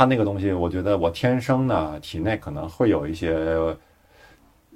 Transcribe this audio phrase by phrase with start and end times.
[0.00, 3.36] 看那个东西，我觉得我天生呢体内可能会有一些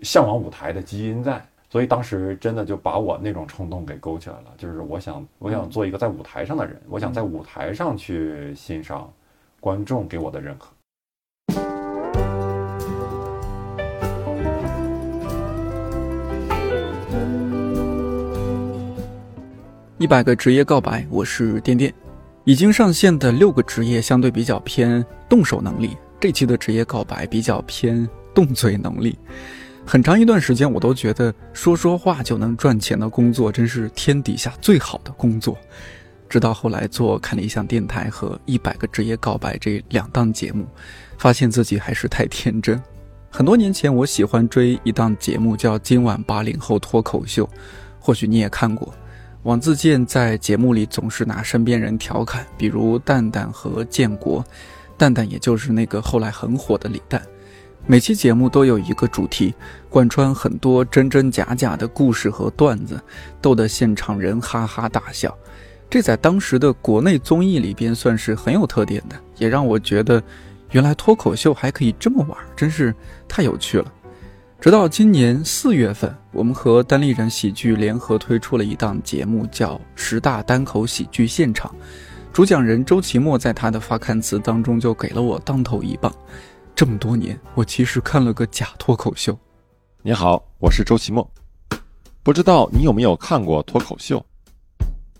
[0.02, 9.10] 向往舞台的基因在，所以当时真的就把我那种冲动给勾起来了，就是我想我想做一个在舞台上的人，我想在舞台上去欣赏
[9.60, 10.68] 观众给我的认可。
[19.96, 22.03] 一百个职业告白，我是颠颠。
[22.44, 29.18] 已经上线的六个职业相对比较偏动手能力，这期的职业告白比较偏动嘴能力。
[29.86, 35.56] 很长一段时间，我都觉得说说话就能赚钱的工作，真是天底下最好的工作。
[36.28, 40.66] 直到后来做看理想电台和一百个职业告白这两档节目，
[41.16, 42.78] 发现自己还是太天真。
[43.30, 47.44] 很多年前，我喜欢追一档节目，叫《今晚八零后脱口秀》，
[47.98, 48.92] 或许你也看过。
[49.44, 54.42] 王自健在节目里总是拿身边人调侃，比如蛋蛋和建国，
[54.96, 57.20] 蛋蛋也就是那个后来很火的李诞。
[57.86, 59.52] 每期节目都有一个主题，
[59.90, 62.98] 贯穿很多真真假假的故事和段子，
[63.42, 65.36] 逗得现场人哈哈大笑。
[65.90, 70.22] 这在当时的国内综艺里边算是很有特点的，也让我觉得，
[70.70, 72.94] 原来脱口秀还可以这么玩，真是
[73.28, 73.92] 太有趣了。
[74.64, 81.70] 直到今年四月份，我们和单立人喜剧联合推出了一档节目，叫《十大单口喜剧现场》。
[82.32, 86.10] 主讲人周奇墨在他的发刊词当中就给了我当头一棒。
[86.74, 89.38] 这么多年，我其实看了个假脱口秀。
[90.00, 91.30] 你好，我是周奇墨。
[92.22, 94.24] 不知道你有没有看过脱口秀？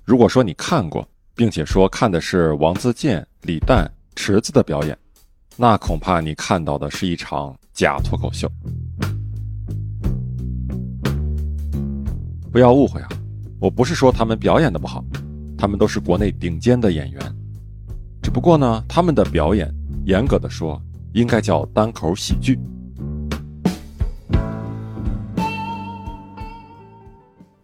[0.06, 4.98] 如果说你看过，并且说看的是王自健、李诞、池子的表演，
[5.54, 8.50] 那恐怕你看到的是一场假脱口秀。
[12.54, 13.08] 不要误会啊，
[13.58, 15.04] 我不是说他们表演的不好，
[15.58, 17.20] 他们都是国内顶尖的演员。
[18.22, 19.68] 只不过呢，他们的表演，
[20.04, 20.80] 严格的说，
[21.14, 22.56] 应该叫单口喜剧。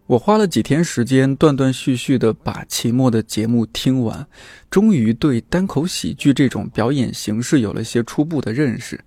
[0.09, 4.27] 我花了几天时间，断断续续的把期末的节目听完，
[4.69, 9.01] 终于对单口喜剧这种表演形式有了些初步的认识。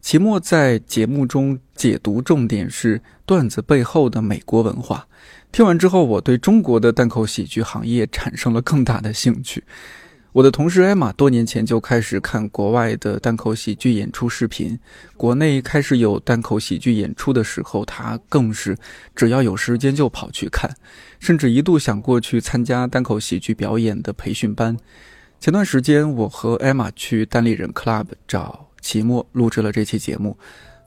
[0.00, 5.06] 期末在节目中解读重点是段子背后的美国文化。
[5.52, 9.62] 听完之后，我对中国的单口喜剧行业产生了更大的兴趣。
[10.32, 14.78] 我的同事艾玛多年前就开始看国外的单口喜剧演出视频，
[15.16, 18.76] 国内开始有单口喜剧演出的时候，他更是
[19.14, 20.70] 只要有时间就跑去看，
[21.18, 24.76] 甚至一度想过去参加单口喜剧表演的培训班。
[25.40, 28.69] 前段时间，我和艾玛去单立人 Club 找。
[28.80, 30.36] 期末录制了这期节目，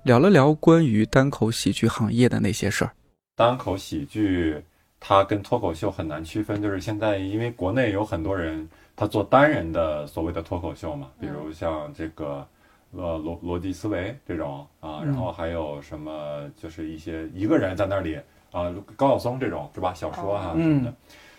[0.04, 2.92] 聊了聊关于单口喜剧行业的那些事儿。
[3.36, 4.62] 单口喜剧
[5.00, 12.48] 它跟脱口秀很难区分，就是现在因为国内有很多人他做单人的所谓的脱口秀嘛，比如像这个
[12.92, 18.20] 呃逻逻辑思维这种啊，然后还有什么就是一些一个人在那里
[18.52, 19.94] 啊，高晓松这种是吧？
[19.94, 20.94] 小说啊什么的，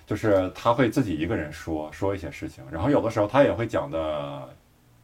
[0.04, 4.48] 就是他会自己一个人说说一些事情，然后有的时候他也会讲的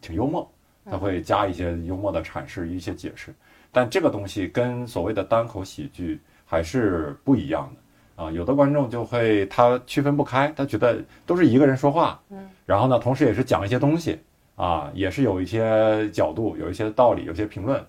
[0.01, 0.51] 挺幽默。
[0.91, 3.33] 他会加一些幽默的阐释，一些解释，
[3.71, 8.31] 但这个东西跟所谓的单口喜剧还是不一样的啊。
[8.31, 14.19] 有的观众就会他区分不开，他觉得都是一个人说话，嗯，然后呢，同时也是讲一些东西
[14.57, 17.83] 啊，也是有一些角度，有一些道理，有些评论，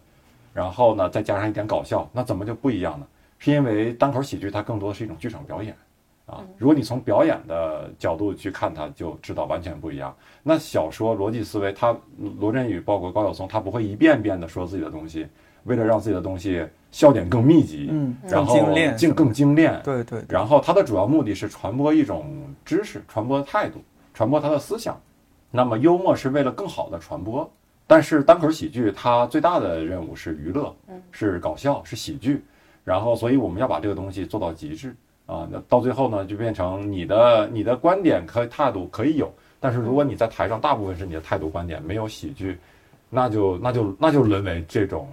[0.53, 3.07] 然后呢，再加上一点搞笑，那怎么就不一样呢？
[3.39, 5.75] 是因为单口喜剧它更多的是一种剧场表演。
[6.31, 10.15] 啊，如果你从表演的角度去看，它就知道完全不一样。
[10.41, 11.93] 那小说逻辑思维，他
[12.39, 15.27] 罗振宇包括高晓松，他不会一遍遍的说自己的东西，
[15.65, 20.23] 为了让自己的东西笑点更密集，嗯，然后精炼，更精炼，对对。
[20.29, 22.25] 然后他的主要目的是传播一种
[22.63, 24.97] 知识，传播态度，传播他的思想。
[25.51, 27.51] 那么幽默是为了更好的传播，
[27.85, 30.73] 但是单口喜剧它最大的任务是娱乐，
[31.11, 32.41] 是搞笑，是喜剧。
[32.85, 34.95] 然后，所以我们要把这个东西做到极致。
[35.31, 39.31] 啊，那到最后呢，就变成你的你的观点和态度可以有，
[39.61, 42.59] 但是如果你在台上大部分是你的态度观点，没有喜剧，
[43.09, 45.07] 那就那就那就沦为这种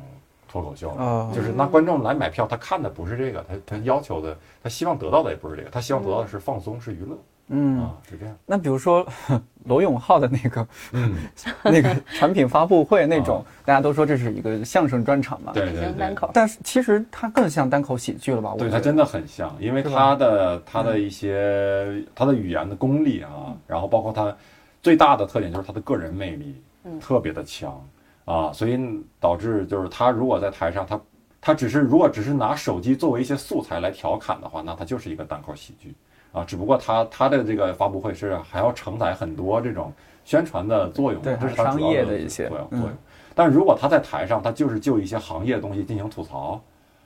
[0.48, 1.30] 脱口秀了。
[1.32, 7.16] 就是那观众来买票，他看的不是这个，他他要求的，他希望得到的也不是这个，他希望得到的是放松，是娱乐。
[7.48, 7.80] 嗯。
[7.80, 8.36] 啊，是这样。
[8.46, 9.06] 那比如说
[9.64, 11.14] 罗永浩的那个，嗯，
[11.64, 16.16] 那个产品发布会那种，大家都说这是一个相声专场嘛，对对对。
[16.32, 18.54] 但是其实它更像单口喜剧了吧？
[18.58, 24.34] 对，它真的很像，因为它的它的一些它的语言的功力啊，然后包括它
[24.82, 26.54] 最大的特点就是它的个人魅力
[27.00, 27.84] 特别的强
[28.24, 28.78] 啊，所以
[29.20, 31.00] 导致就是他如果在台上，他
[31.40, 35.94] 他只是如果只是拿手机作为一些素材来调侃的话，那他就是一个单口喜剧。
[36.32, 39.92] 啊，只不过他他的这个发布会是还要承载很多这种
[40.24, 42.90] 宣传的作用，对这是它商业的一些嗯作用作用。
[43.34, 46.60] 但如果他在台上，他就是就一些行业的东西进行吐槽，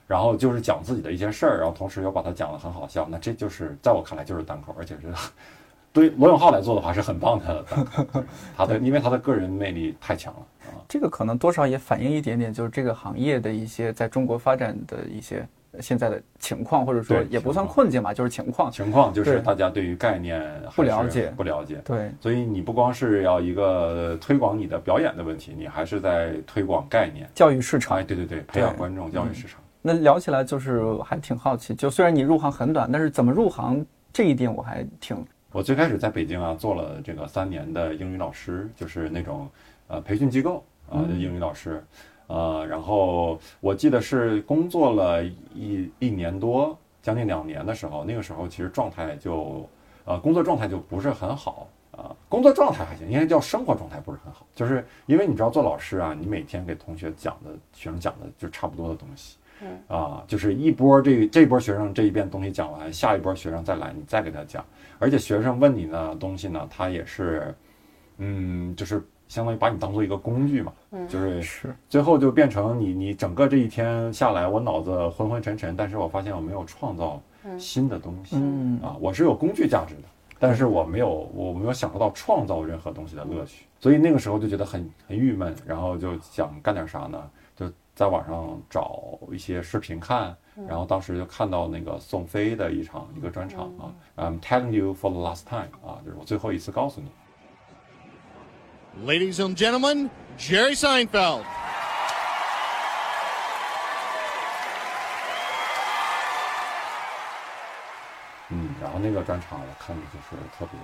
[0.07, 5.13] 然后就是讲自己的一些事儿，然后同时又把它讲得很好笑，那这就是在我看来就是单口，而且是
[5.93, 8.23] 对罗永浩来做的话是很棒的单口，
[8.57, 10.39] 他的因为他的个人魅力太强了
[10.71, 10.81] 啊。
[10.89, 15.47] 这个可能多少也反映一点点，就是这个行业的一些在中国发展的一些
[15.81, 18.71] 现在的情况，或者说也不算困境吧，就是情况。
[18.71, 20.41] 情况就是大家对于概念
[20.75, 21.33] 不了解。
[21.35, 27.29] 不了解，对，所以你不光是要一个推广你的表演的问题，你还是在推广概念。
[27.33, 27.97] 教育市场。
[27.97, 28.03] 哎，。
[28.03, 29.59] 对对对，培养观众，教育市场。
[29.81, 35.17] 那聊起来就是还挺好奇，就虽然你入行很短，但是怎么入行这一点我还挺
[35.51, 39.49] 我最开始在北京啊，做了这个三年的英语老师，就是那种
[39.87, 41.83] 呃培训机构啊的英语老师，
[42.33, 49.69] 呃，然后我记得是工作了一一年多，将近两年的时候，那个时候其实状态就
[50.03, 59.37] 呃工作状态就不是很好啊、工作状态还行，应该叫生活状态不是很好，就是因为你知道做老师啊，你每天给同学讲的学生讲的就差不多的东西。
[59.87, 64.65] 啊，就是一波这这波学生这一遍东西讲完，下一波学生再来，你再给他讲，
[64.99, 67.55] 而且学生问你的东西呢，他也是，
[68.17, 69.01] 嗯，就是
[69.33, 70.71] 相当于把你当做一个工具嘛，
[71.09, 71.75] 就是是。
[71.89, 77.19] 最后就变成你你整个这一天下来，我脑子昏昏沉沉，但是我发现我没有创造
[77.57, 78.79] 新的东西，嗯。
[78.83, 80.03] 啊，我是有工具价值的，
[80.37, 87.19] 但是我没有我没有享受到创造任何东西的乐趣，所以那个时候就觉得很很郁闷，然后就想干点啥呢？
[87.55, 87.65] 就
[87.95, 90.35] 在网上找一些视频看，
[90.67, 97.07] 然后当时就看到那个宋飞的一场一个专场啊，I'm telling you for the last time 啊，就是我最后一次告诉你。
[99.01, 101.43] Ladies and gentlemen, Jerry Seinfeld.
[108.49, 110.79] 嗯，然后那个专场我看的就是特别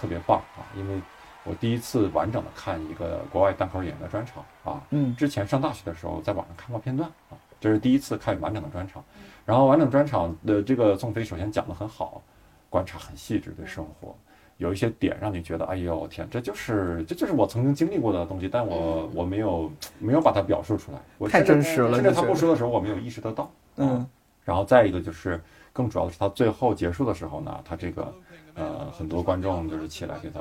[0.00, 1.02] 特别棒啊，因为
[1.42, 9.04] 我第一次完整的看一个国外单口演员的专场啊，嗯之前上大学的时候在网上看过片段啊，这是第一次看完整的专场，
[9.44, 12.22] 然后完整专场的这个宋飞首先讲的很好，
[12.70, 14.16] 观察很细致对生活。
[14.62, 23.50] 有一些点让你觉得，哎呦天，这就是这就是我曾经经历过的东西，但我我没有没有把它表述出来，我太真实了甚至他不说的时候，我没有意识得到。
[23.76, 24.06] 嗯。
[24.44, 25.40] 然后再一个就是
[25.72, 28.14] 更主要的是，他最后结束的时候呢，他这个
[28.54, 30.40] 呃很多观众就是起来给他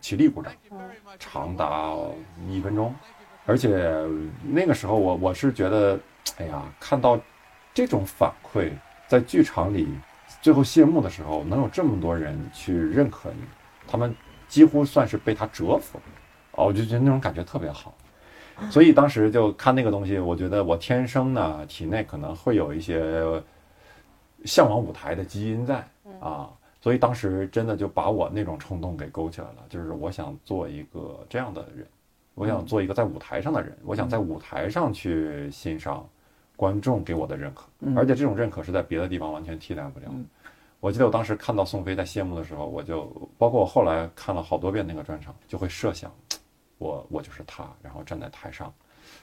[0.00, 0.52] 起立鼓掌，
[1.18, 1.92] 长达
[2.48, 2.92] 一分钟，
[3.46, 4.04] 而且
[4.42, 5.98] 那个时候我我是觉得，
[6.38, 7.18] 哎呀，看到
[7.72, 8.70] 这种反馈
[9.06, 9.88] 在剧场里
[10.42, 13.42] 最后谢幕的时候，能有这么多人去认可你，
[13.86, 14.14] 他们
[14.48, 16.04] 几乎算是被他折服了，
[16.52, 17.94] 哦，我就觉得那种感觉特别好。
[18.70, 23.22] 所以当时就看那个东西，我觉得我天生呢体内可能会有一些
[24.44, 25.86] 向往舞台的基因在
[26.20, 26.48] 啊，
[26.80, 31.86] 所以当时真的就把我那种冲动给勾起来了，就是我想做一个这样的人，
[32.34, 36.08] 我想做一个在舞台上的人，我想在舞台上去欣赏
[36.56, 40.06] 观众给我的认可，而且这种认可是在别的地方完全替代不了。
[40.80, 43.04] 我记得我当时看到宋飞在谢幕的时候，我就
[43.38, 46.12] 包括我后来看了好多遍那个专场，就会设想，
[46.78, 48.72] 我我就是他，然后站在台上，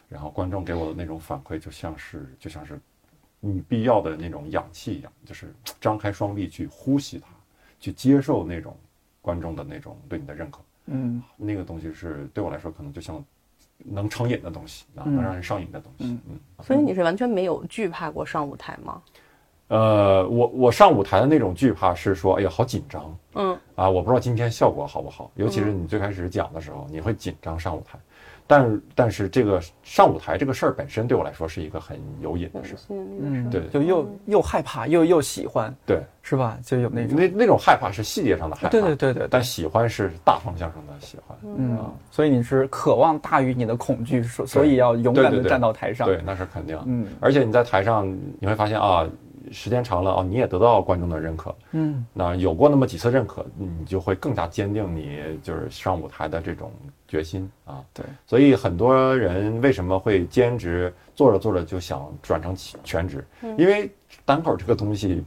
[0.09, 2.79] 然后观众给我的那种反馈就像是就像是
[3.39, 7.27] 你必要的那种氧气一样，就是张开双臂去呼吸它，
[7.79, 8.75] 去接受那种
[9.21, 10.59] 观众的那种对你的认可。
[10.87, 13.23] 嗯那个东西是对我来说可能就像
[13.77, 16.05] 能成瘾的东西啊，能让人上瘾的东西。
[16.05, 19.01] 嗯嗯所以你是完全没有惧怕过上舞台吗？
[19.69, 23.89] 呃，我我上舞台的那种惧怕是说，哎呀，好紧张嗯啊！
[23.89, 27.97] 我不知道今天效果好不好，尤其是你最开始讲的时候，你会紧张上舞台。
[28.45, 32.77] 但但是这个上舞台这个事儿本身对我来说是一个很有瘾的事儿。
[32.77, 36.57] 吸引力的嗯，是对就又又害怕又又喜欢，对，是吧？
[36.61, 41.37] 就有那种那那种害怕是细节上的害怕，对对对对对但喜欢是大方向上的喜欢。
[41.45, 46.05] 嗯啊，所以你是渴望大于你的恐惧，所所以要勇敢的站到台上。
[46.05, 46.77] 对，那是肯定。
[46.85, 48.05] 嗯而且你在台上
[48.39, 49.07] 你会发现啊，
[49.51, 51.55] 时间长了哦，你也得到观众的认可。
[51.71, 56.71] 嗯那有过那么几次认可，你就会更加坚定你就是上舞台的这种
[57.07, 57.83] 决心啊。
[57.93, 63.25] 对，所以很多人为什么会兼职，做着做着就想转成全职？
[63.57, 63.91] 因为
[64.25, 65.23] 单口这个东西，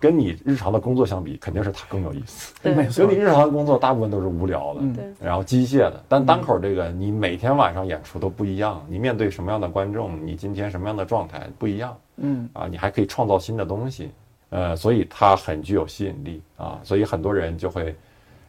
[0.00, 2.54] 跟你日常的工作相比，肯定是它更有意思。
[2.62, 6.02] 对没错所以你日常的工作大部分都是无聊的，嗯对然后机械的。
[6.08, 11.96] 但单口这个，你每天晚上演出都不一样，你面对什么样的观众，你今天什么样的状态不一样。
[12.16, 14.10] 嗯啊，你还可以创造新的东西，
[14.48, 17.94] 呃，所以它很具有吸引力啊，所以很多人就会，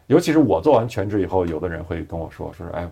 [0.07, 2.89] 尤其是我做完全职以后，有的人会跟我说，说是哎，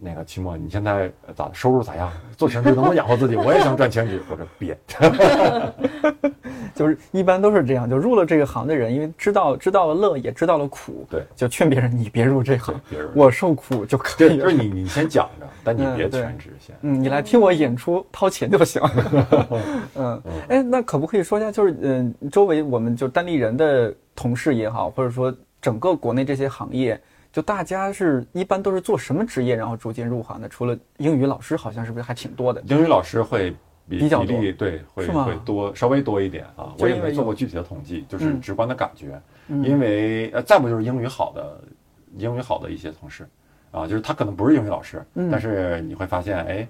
[0.00, 2.10] 那个期末你现在咋收入咋样？
[2.36, 3.36] 做全职能不能养活自己？
[3.36, 4.22] 我也想赚全职。
[4.30, 4.78] 我说别，
[6.74, 14.44] 就是一般都是这样，就入了这个行的人，因为知道知道了乐，也知道了苦，对，就劝别人你别入这行，别人我受苦就可以了。
[14.44, 16.74] 就是你你先讲着，但你 别全职先。
[16.80, 18.80] 嗯，你来听我演出，掏钱就行。
[19.96, 26.98] 嗯，哎，那可不可以说一下，就是嗯、周围我们就单立人的同事也好，或者说整个国内这些行业，
[27.32, 30.48] 就大家是一般都是做什么职业，然后逐渐入行的？
[30.48, 32.60] 除了英语老师，好像是不是还挺多的？
[32.66, 33.50] 英语老师会
[33.88, 38.40] 比比较比例对会会多稍微多一点啊，我也没做过具体的统计，就是嗯。
[38.40, 39.20] 直观的感觉。
[39.48, 39.64] 嗯。
[39.64, 41.60] 因为呃，再不就是英语好的
[42.16, 43.28] 英语好的一些同事。
[43.70, 45.30] 啊，就是他可能不是英语老师，嗯。
[45.30, 46.68] 但是你会发现，哎，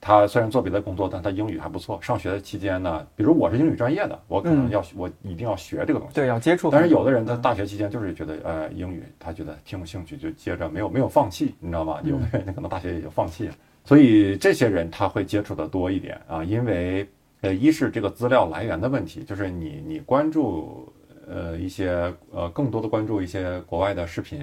[0.00, 1.98] 他虽然做别的工作，但他英语还不错。
[2.00, 6.14] 上学的期间呢，比如我是英语专业的，我可能嗯要、我一定要学这个东西。
[6.14, 6.70] 对，要接触。
[6.70, 12.00] 但是有的人他嗯大学期间就是觉得呃英语他觉得挺有兴趣，就接着没有没有放弃，你知道吗？
[12.02, 13.54] 有的人可能大学也就放弃了，
[13.84, 17.06] 所以这些人他会接触的多一点啊，因为
[17.42, 20.90] 呃一是这个资料来源的问题，就是你你关注
[21.28, 24.42] 呃一些呃更多的关注一些国外的视频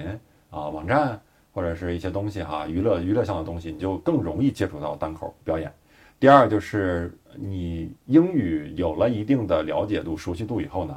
[0.50, 1.20] 啊网站
[1.58, 5.72] 或者是一些东西哈、娱乐娱乐项的东西，你就更容易接触到单口表演。
[6.20, 10.96] 第二就是你英语有了一定的了解度、熟悉度以后呢，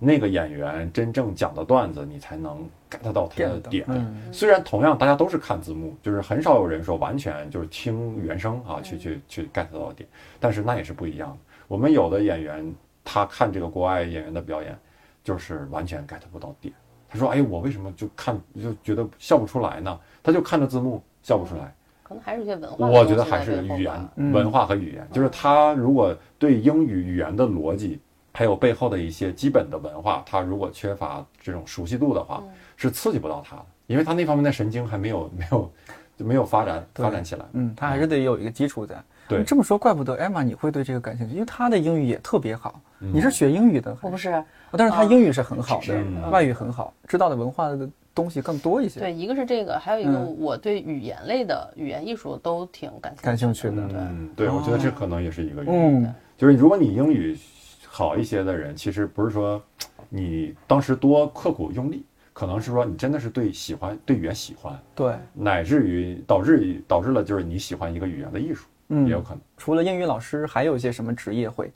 [0.00, 3.84] 那个演员真正讲的段子，你才能 get 到他的点。
[3.88, 10.08] 嗯虽然同样大家都是看字幕，就是很少有人说完全就是听原声啊去去去 get 到点，
[10.40, 11.36] 但是那也是不一样的。
[11.68, 12.74] 我们有的演员
[13.04, 14.76] 他看这个国外演员的表演，
[15.22, 16.74] 就是完全 get 不到点。
[17.10, 19.98] 他说：“哎，我为什么就看就觉得笑不出来呢？
[20.22, 28.00] 他就看着字幕笑不出来。”可能还是一些文化我觉得还是语言、嗯文化和语言，就是他如果对英语语言的逻辑，
[28.32, 32.42] 还有背后的一些基本的文化，他如果缺乏这种熟悉度的话，
[32.76, 35.72] 是刺激不到他的，因为他那方面的神经还没有没有
[36.16, 37.44] 就没有发展发展起来。
[37.52, 39.00] 嗯，他还是得有一个基础在。
[39.44, 42.80] 这么说，怪不得艾玛你会对这个感兴趣，因为她的英语也特别好。
[43.00, 43.10] 嗯。
[43.12, 49.00] 你是学英语的，我不是，哦但是她英语是很好的，外语很好，知道的文化的东西更多一些。
[49.00, 50.36] 对，一个是这个，还有一个嗯。
[50.38, 56.04] 我对语言类的语言艺术都挺感感兴趣的兴趣对，嗯，对，我觉得这可能也是一个原因。
[56.04, 56.14] 嗯。
[56.36, 57.38] 就是如果你英语
[57.86, 59.62] 好一些的人，其实不是说
[60.08, 69.40] 你当时多刻苦用力，可能是说你真的是对喜欢对语言喜欢，对，乃至于导致于导致了就是你喜欢一个语言的艺术，嗯也有可能。
[69.56, 71.72] 除了英语老师，还有一些什么职业会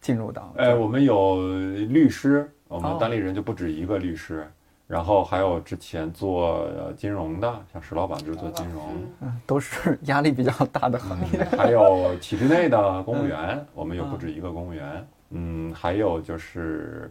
[0.00, 0.52] 进入到？
[0.56, 1.46] 呃，我们有
[1.88, 4.46] 律师，我哦们单立人就不止一个律师，
[4.86, 8.82] 然后还有之前做呃金融的，像石老板就是做金融，
[9.20, 11.44] 嗯都是压力比较大的行业。
[11.56, 17.10] 还有体制内的 公务员，我们有不止一个公务员，嗯，还有就是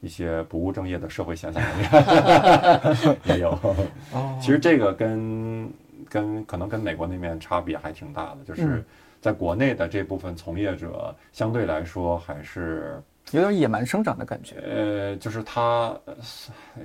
[0.00, 3.50] 一些不务正业的社会闲散人员也有。
[4.12, 5.70] 哦其实这个跟
[6.10, 8.84] 跟可能跟美国那边差别还挺大的，就是嗯
[9.20, 13.00] 在国内的这部分从业者相对来说还是。
[13.32, 14.56] 有点野蛮生长的感觉。
[14.60, 16.14] 呃，就是他，呃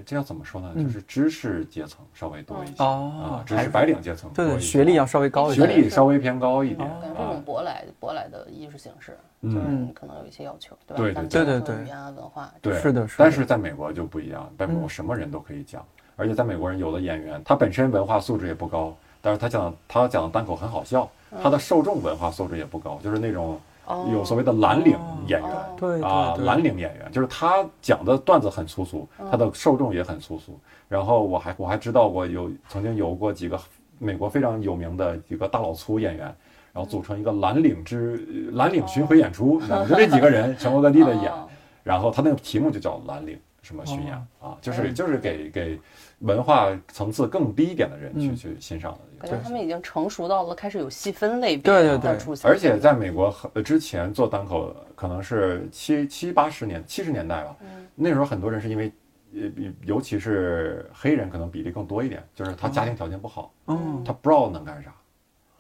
[0.06, 0.72] 这要怎么说呢？
[0.76, 5.76] 就是知识阶层稍微多一些、嗯哦啊，知识白领阶层对学历要稍微高一点学。
[5.76, 7.44] 历稍微偏高一点啊感觉这种。
[7.44, 11.22] 舶来舶来的艺术形式，嗯可能有一些要求，对吧？
[11.24, 15.84] 对对对对对语言啊、文化，对，是的是的但是在美国就不一样，在美国嗯什么人都可以讲，
[16.16, 21.10] 而且在美国人有的演员他本身文化素质也不高，但是他讲他讲的单口很好笑，
[21.42, 26.04] 他的受众文化素质也不高，就是那种哦有所谓的蓝领演员。
[26.04, 30.60] 啊，蓝领演员就是他讲的段子很粗俗，他的受众也很粗俗。
[30.88, 33.60] 然后我还我还知道过有曾经有过几个
[33.98, 36.26] 美国非常有名的几个大老粗演员，
[36.72, 41.50] 然后组成一个蓝领之蓝领巡回演出，你知道吗就这几个人全国各地的演，哦
[41.82, 45.80] 然后他那个题目就叫蓝领什么巡演啊，就是就是给给
[46.26, 48.36] 文化层次更低一点的人去嗯。
[48.36, 52.18] 去欣赏的感觉他们已经成熟到了开始有细分类别对对对。
[52.18, 57.56] 出现，而且在美国之前做单口，可能是七七八十年七十年代吧，
[57.96, 58.92] 那时候很多人是因为，
[59.34, 59.42] 呃，
[59.84, 64.04] 尤其是黑人可能比例更多一点，就是他家庭条件不好，嗯。
[64.04, 64.94] 他不知道能干啥，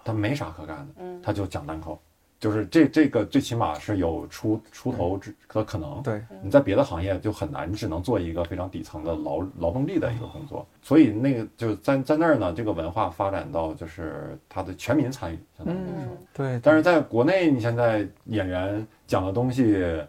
[0.03, 1.99] 他没啥可干的，他就讲单口，
[2.39, 6.01] 就是这这个最起码是有出出头之的可能。
[6.03, 15.85] 对，你在别的行业就很难，你只能做一个非常底层的劳劳动力的一个工作，所以那个就在在那儿呢，这个文化发展到就是它的全民参与，相当于说。
[15.97, 16.59] 嗯，对。
[16.61, 20.01] 但是在国内，你现在演员讲的东西、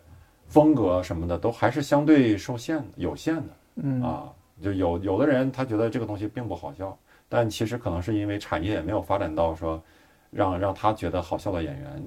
[0.46, 3.42] 风格什么的，都还是相对受限的、有限的
[3.76, 4.32] 嗯啊。
[4.62, 9.82] 就有有的人他觉得这个东西并不好笑，但其实可能是因为产业也没有发展到说
[10.30, 12.02] 让让他觉得好笑的演员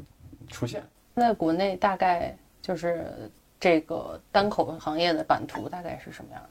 [0.47, 0.83] 出现。
[1.15, 6.49] 在国内大概就是这个单口行业的版图大概是什么样的？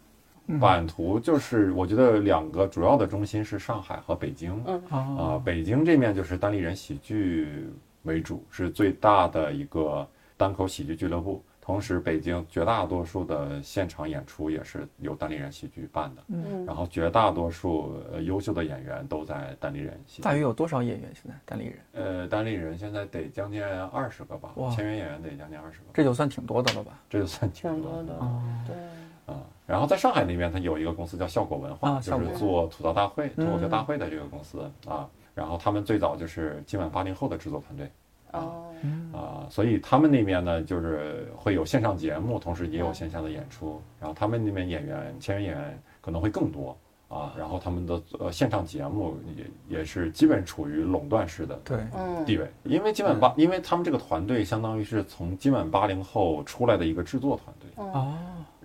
[0.58, 4.62] 版图就是我觉得两个主要的中心是上海和北京。
[4.66, 7.70] 嗯啊啊，北京这面就是单立人喜剧
[8.04, 11.42] 为主，是最大的一个单口喜剧俱乐部。
[11.68, 16.64] 同时，北京绝大多数的现场演出也是由单立人喜剧办的，嗯。
[16.64, 20.22] 然后绝大多数呃优秀的演员都在单立人喜剧。
[20.22, 21.10] 大约有多少演员？
[21.14, 21.78] 现在单立人？
[21.92, 26.98] 呃，单立人现在得将近二十个吧哇，签约演员得将近二十个，这就算挺多的了吧？
[27.10, 28.18] 这就算挺挺多的
[28.66, 35.06] 对，啊，然后在上海那边，它有一个公司叫效果文化，就是做吐槽大会、脱口秀嗯大会的这个公司啊。
[35.34, 37.90] 然后他们最早就是今晚八零后的制作团队
[38.32, 38.64] 哦，
[39.12, 43.80] 啊，所以他们那边呢，就是会有线上节目，同时也有线下的演出。
[43.98, 46.76] 然后他们那边演员签约演员可能会更多
[47.08, 47.32] 啊。
[47.38, 57.84] 然后他们的呃线上节目也也是基本处于垄断式的对，嗯，地位，因为今晚八，因为他们这个团队相当于是从今晚八零后出来的一个制作团队。
[57.84, 58.14] 哦，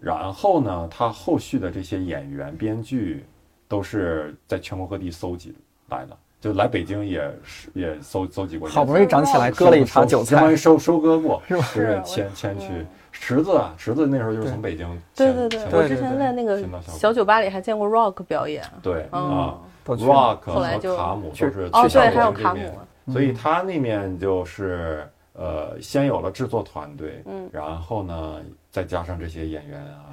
[0.02, 3.26] 然后呢，他后续的这些演员、编剧
[3.68, 5.56] 都是在全国各地搜集
[5.88, 14.86] 来的，就来北京也是也搜搜集过，好不容易长起来，割了一茬韭菜，相当于收收割过，是吧就是是迁迁去嗯池子啊，池子那时候就是从北京
[15.16, 30.04] 对对对，我之前在那个小酒吧里还见过 Rock 表演，对嗯啊，Rock 后来就和卡姆就是哦，对，还有卡姆这边，嗯所以他那面就是呃，先有了制作团队，嗯然后呢，再加上这些演员啊，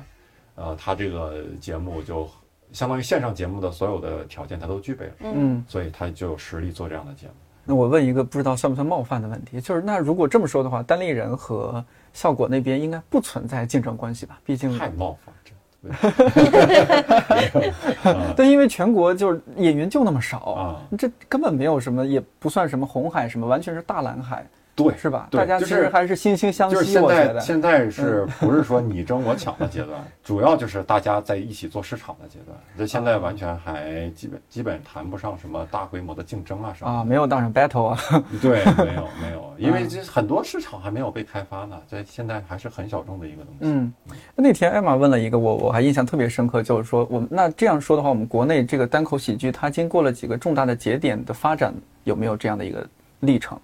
[0.55, 2.29] 呃，他这个节目就
[2.73, 5.63] 相当于线上节目的所有的条件他都具备了，嗯。
[5.69, 7.33] 所以他就有实力做这样的节目。
[7.65, 14.39] 那我问一个不知道算不算冒犯的问题，就是那如果这么说的话，单立人和效果那边应该不存在竞争关系吧？
[14.45, 15.55] 毕竟太冒犯，真
[18.35, 24.47] 对，因为全国就是演员就那么少啊，这根本没有什么，也不算什么红海什么，完全是大蓝海，
[24.85, 25.29] 对，是吧？
[25.31, 27.07] 大家其就是实还是惺惺相惜，就是现。
[27.07, 30.01] 在现在是不是说你争我抢的阶段？
[30.23, 32.57] 主要就是大家在一起做市场的阶段。
[32.79, 37.99] 这现在完全还基本基本谈不上什么大规模的竞争啊什么啊，没有当上 battle 啊，
[38.41, 43.59] 对，没有没有， 因为这很多市场还没有被开发呢，这现在还是很小众的一个东西。
[43.63, 43.93] 嗯，
[44.37, 52.87] 那天艾玛问了一个我我还印象特别深刻，就是说我们那这样说的话，我们国内这个单口喜剧它经过了几个重大的节点的发展，有没有这样的一个
[53.21, 53.59] 历程？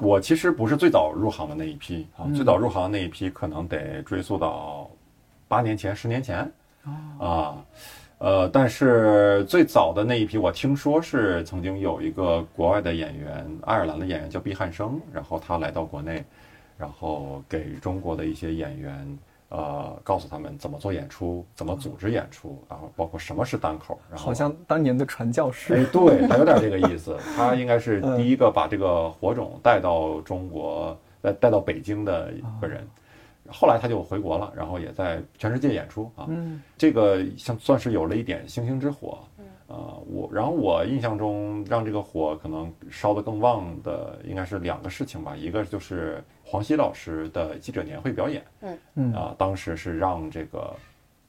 [0.00, 4.90] 我其实不是最早入行的那一批啊，嗯最早入行的那一批可能得追溯到
[5.46, 6.50] 八年前、十年前
[7.18, 7.56] 啊。
[8.18, 16.24] 呃，但是最早的那一批，我听说是曾经有一个国外的演员，爱尔兰的演员叫毕汉生，然后他来到国内，
[16.78, 19.18] 然后给中国的一些演员，
[19.56, 25.74] 呃，告诉他们怎么做演出，怎么组织演出，然后包括什么是单口，然后好像当年的传教士。
[25.74, 32.84] 哎，对他有点这个意思， 他应该是嗯第一个把这个火种带到中国，带带到北京的一个人。
[33.48, 36.26] 后来他就回国了，然后也在全世界演出啊。
[36.28, 39.18] 嗯这个像算是有了一点星星之火。
[39.68, 48.44] 呃，我然后我印象中让这个火可能烧得更旺的应该是两个事情吧，一个就是黄西老师的记者年会表演，
[48.94, 49.12] 嗯。
[49.14, 50.76] 啊，当时是让这个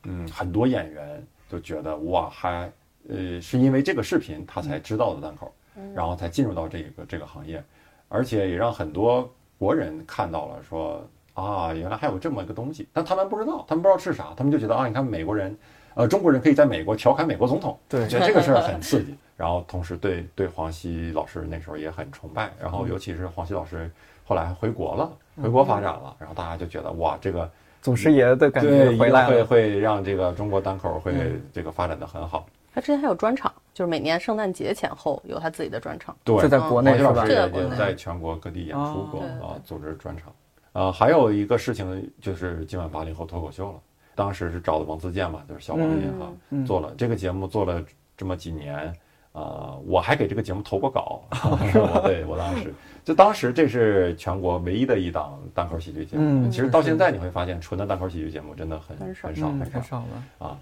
[0.04, 2.72] 嗯很多演员都觉得哇，还
[3.10, 5.54] 呃是因为这个视频他才知道的单口，
[5.96, 7.64] 然后才进入到这个这个行业，
[8.10, 15.58] 而且也让很多国人看到了说啊，原来还有这么一个东西，但他们不知道，他们不知道是啥，他们就觉得啊，你看美国人，
[15.96, 19.16] 呃，中国人可以在美国调侃美国总统，对觉得这个事儿很刺激。
[19.38, 23.92] 然后同时对对黄西老师那时候也很崇拜，然后尤其是黄西老师
[24.26, 25.12] 后来回国了，
[25.42, 27.50] 回国发展了，然后大家就觉得哇，这个
[27.82, 29.46] 祖师爷的感觉对会回来了。
[29.46, 32.48] 会让这个中国单口会嗯这个发展的很好。
[32.74, 36.14] 他之前还有专场，就是每年圣诞节前后有他自己的专场。
[36.24, 37.24] 对，这在国内是吧？
[37.24, 40.34] 也这在国内也在全国各地演出过啊，组织专场。
[40.74, 43.80] 呃，还有一个事情就是今晚八零后脱口秀了，
[44.14, 47.82] 当时是找的王自健嘛，就是小王爷哈，嗯做了这个节目做了
[48.18, 48.92] 这么几年。
[49.32, 52.74] 呃，我还给这个节目投过稿， 我对我当时
[53.06, 56.24] 就当时这是全国唯一的一档单口喜剧节目。
[56.24, 59.98] 嗯其实到现在你会发现，纯的单口喜剧节目真的很很少很少嗯，少。
[59.98, 60.48] 了。
[60.48, 60.58] 啊，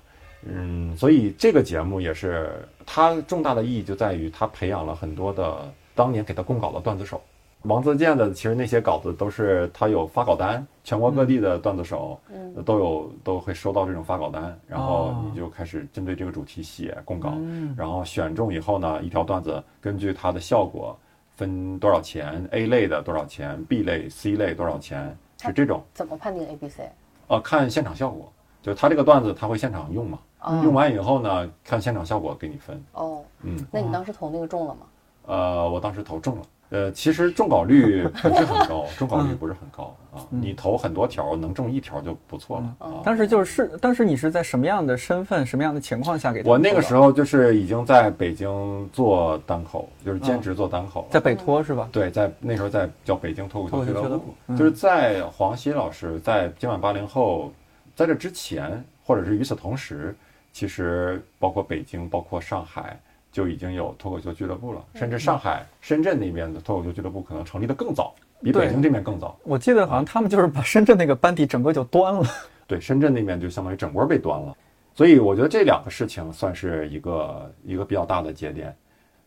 [0.46, 2.52] 嗯，所以这个节目也是
[2.86, 7.22] 它重大的意义就在于它培养了很多的当年给他供稿的段子手。
[7.62, 21.00] 王自健的其实那些稿子都是他有发稿单，全国各地的段子手嗯都有都会收到这种发稿单，然后哦你就开始针对这个主题写供稿，嗯然后选中以后呢，一条段子根据它的效果
[21.44, 25.84] 分多少钱，A 类的多少钱，B 类、C 类多少钱，是这种。
[25.94, 26.90] 怎么判定 A、B、C？
[27.28, 32.82] 呃，看现场效果，就是他这个段子他会现场用嘛，哦用完以后呢，看现场效果给你分。
[32.94, 34.82] 哦，嗯，那你当时投那个中了吗？
[35.26, 36.42] 呃，我当时投中了，
[36.74, 40.26] 呃，其实中稿率不是很高， 中稿率嗯不是很高啊。
[40.32, 43.02] 你投很多条，能中一条就不错了嗯啊。
[43.06, 51.08] 当时就是，当时你是在什么样的身份、什么样的情况下给我那个时候就是已经在北京做单口，就是兼职做单口了。
[51.12, 51.88] 在北托是吧？
[51.92, 57.54] 对，在那时候在叫北京脱口秀俱乐部就是在黄西老师在今晚八零后，
[57.96, 60.16] 在这之前，或者是与此同时，
[60.52, 63.00] 其实包括北京，包括上海。
[63.34, 69.36] 就已经有脱口秀俱乐部了，甚至上海、深圳那边的脱口秀俱乐部可能成立的更早，比北京这边更早。
[69.44, 72.24] 我记得好像他们就是把深圳那个班底整个就端了。
[72.68, 74.56] 对，深圳那边就相当于整个被端了，
[74.94, 78.74] 所以我觉得这两个事情算是一个一个比较大的节点。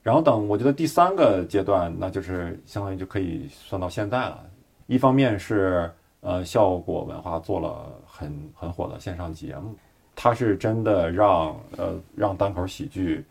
[0.02, 4.40] 然后等我觉得第三个阶段，那就是相当于就可以算到现在了。
[4.86, 5.90] 一方面是
[6.20, 9.74] 呃效果文化做了很很火的线上节目，
[10.14, 13.24] 它是真的让呃让单口喜剧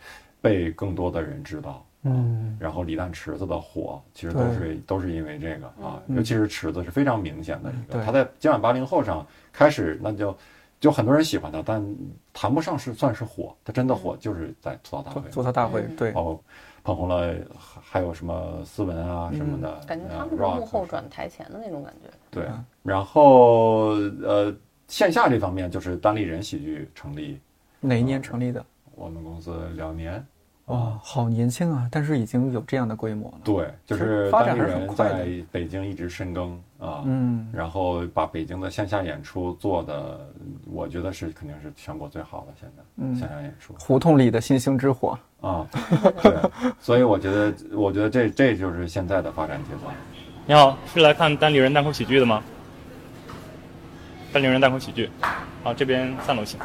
[0.45, 1.85] 被更多的人知道。
[2.07, 6.15] 嗯，然后李诞池子的火，其实都是都是因为这个啊，嗯。
[6.15, 10.37] 尤其是池子是非常明显的一个，他在今晚八零后上开始，那就
[10.79, 11.83] 就很多人喜欢他，但
[12.31, 15.95] 谈不上是算是火，他真的火就是在吐槽大会，吐槽大会嗯。
[15.95, 16.11] 对。
[16.11, 16.43] 包括
[16.83, 17.33] 捧红了
[17.81, 22.09] 还有什么斯文啊什么的，嗯感觉他呃们是幕后转台前的那种感觉。
[22.29, 24.55] 对嗯，然后呃
[24.87, 27.39] 线下这方面就是单立人喜剧成立，
[27.79, 28.63] 哪一年成立的？
[28.93, 30.23] 我们公司两年，
[30.65, 31.87] 哇，好年轻啊！
[31.91, 33.37] 但是已经有这样的规模了。
[33.43, 40.19] 对，就是发展人还是很快的在北京一直深耕啊，嗯，然后把北京的线下演出做的，
[40.65, 42.53] 我觉得是肯定是全国最好的。
[42.59, 45.15] 现在、嗯线下演出胡同里的星星之火。
[45.41, 45.67] 啊，
[46.23, 46.35] 对，
[46.81, 49.93] 所以我觉得，我觉得这这就是现在的发展阶段。
[50.47, 52.41] 你好，是来看单立人单口喜剧的吗？
[54.33, 55.11] 单立人单口喜剧，
[55.63, 56.59] 好，这边三楼请。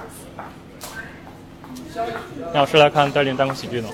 [1.93, 3.89] 你好，是来看单立人单口喜剧的？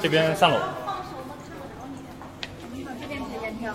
[0.00, 0.56] 这边三楼。
[3.00, 3.74] 这边直接跳。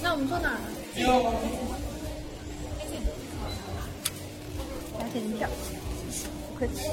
[0.00, 0.60] 那我们坐哪儿呢？
[5.00, 5.48] 来，给您跳。
[6.48, 6.88] 不客气。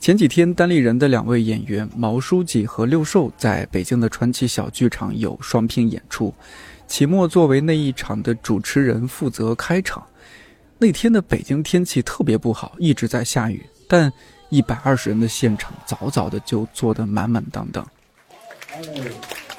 [0.00, 6.32] 前几天，单立人的两位演员毛书记和六兽在北京的传奇小剧场有双拼演出。
[6.88, 10.04] 齐墨作为那一场的主持人负责开场。
[10.78, 14.12] 那天的北京天气特别不好，一直在下雨，但
[14.48, 17.86] 一百二十人的现场早早的就坐得满满当当。
[18.72, 18.80] 哎，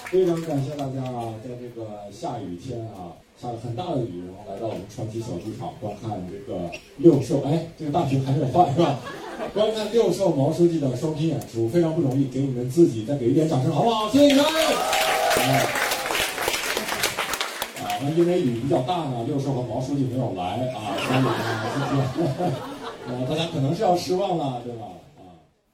[0.06, 9.00] 非常感谢大家啊，在这个下雨天啊，下了很大的雨，然后来到我们传奇小剧场观看这个六兽，哎，这个大屏还没有换是吧？
[9.54, 14.10] 观看六兽毛书记的双拼演出，非常不容易，给你们自己再给一点掌声好不好？
[14.10, 14.46] 谢谢你们。
[15.38, 15.66] 哎，
[18.02, 21.30] 那因为雨比较大呢，六叔和毛书记没有来啊，所以呢，
[22.16, 22.52] 今天，
[23.20, 24.86] 呃，大家可能是要失望了，对吧？
[25.18, 25.24] 啊。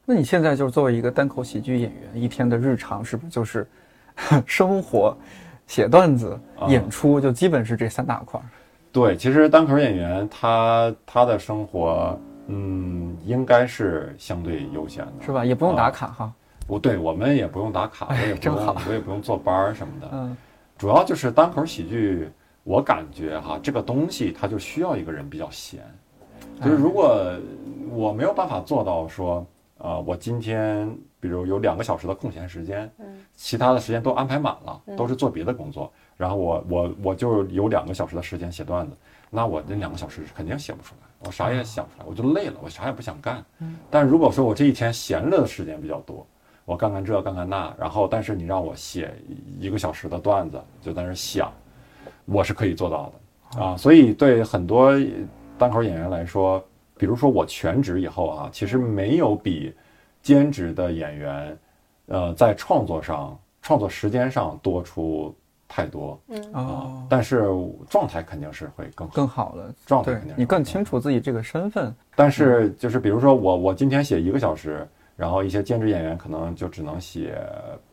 [0.06, 3.68] 那你现在就是作为一个单口喜剧演员，一天的日常是不是就是
[4.46, 5.16] 生活、
[5.68, 8.46] 写段子、啊演出，就基本是这三大块儿？
[8.92, 15.44] 对，其实单口演员他他的生活，嗯，应该是相对悠闲的，是吧？
[15.44, 16.34] 也不用打啊卡哈。
[16.66, 18.56] 不对，我们也不用打卡，我哎也不用，
[18.88, 20.10] 我也不用坐班儿什么的。
[20.14, 20.36] 嗯
[20.78, 22.30] 主要就是单口喜剧，
[22.64, 25.82] 我感觉哈，这个东西它就需要一个人比较闲。
[26.62, 27.34] 就是如果
[27.92, 29.46] 我没有办法做到说，
[29.78, 38.96] 呃，我今天比如有两个小时的空闲时间，嗯其他的时间都安排满了，嗯都是做别的工作，然后我我我就有两个小时的时间写段子，
[39.30, 43.44] 那我那两个小时肯定写不出来，我啥也想不出来，我就累了，我啥也不想干。
[43.90, 46.26] 但如果说我这一天闲着的时间比较多，
[46.66, 49.14] 我干干这干干那，然后但是你让我写
[49.60, 51.52] 一个小时的段子，就在那儿想，
[52.26, 53.14] 我是可以做到
[53.54, 53.78] 的啊。
[53.78, 54.92] 所以对很多
[55.58, 56.64] 单口演员来说，
[56.98, 59.74] 比如说我全职以后啊，其实没有比
[60.24, 61.58] 兼职的演员，
[62.08, 65.36] 呃，在创作上、创作时间上多出
[65.68, 67.48] 太多嗯啊哦，，但是
[67.88, 69.14] 状态肯定是会更好。
[69.14, 69.74] 更好的。
[69.86, 71.94] 状态肯定是你更清楚自己这个身份。
[72.16, 77.38] 但是就是比如说我我今天写一个小时，然后一些兼职演员可能就只能写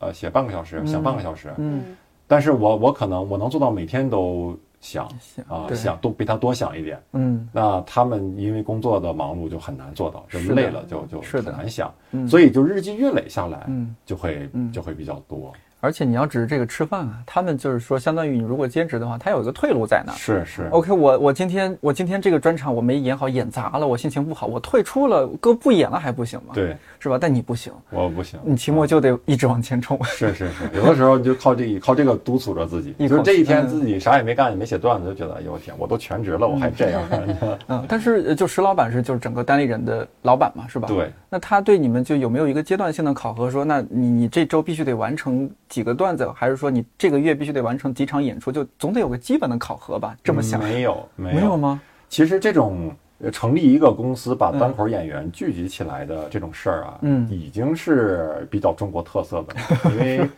[0.01, 1.83] 呃写半个小时，想半个小时，嗯，
[2.27, 7.01] 但是我我可能我能做到每天都想想啊对想多比他多想一点。
[7.13, 15.53] 嗯那他们因为工作的忙碌就很难做到，就是累了就就很难想，嗯，所以就日积月累下来嗯就会嗯就会比较多。
[15.83, 20.17] 而且你要指着这个吃饭啊，他们就是说，相当于你如果兼职的话，他有一个退路在那儿。
[20.17, 27.19] 是是 OK，我我今天我今天这个专场我没演好，演砸了，我心情不好，我退出了，哥不演了还不行吗？，对，是吧？
[27.21, 29.99] 但你不行，我不行，你期末就得一直往前冲。
[30.05, 37.03] 是是是，有的时候你就靠这靠这个督促着自己，一口就是这一天自己啥也没干，也没写段子，就觉得哎呦我天，我都全职了，我还这样。
[37.67, 40.87] 嗯，但是呃就石老板是就是整个单立人的老板嘛，是吧？
[40.87, 41.11] 对。
[41.29, 50.15] 那他对你们就有没有一个阶段性的考核，说那你你这周必须得完成几个段子，还是说你这个月必须得完成几场演出，就总得有个基本的考核吧？
[50.23, 50.63] 这么想？
[50.63, 51.81] 没有没没有吗？
[52.11, 60.29] 其实这种呃成立一个公司，把单口演员聚集起来的这种事儿啊，嗯已经是比较中国特色的了， 因为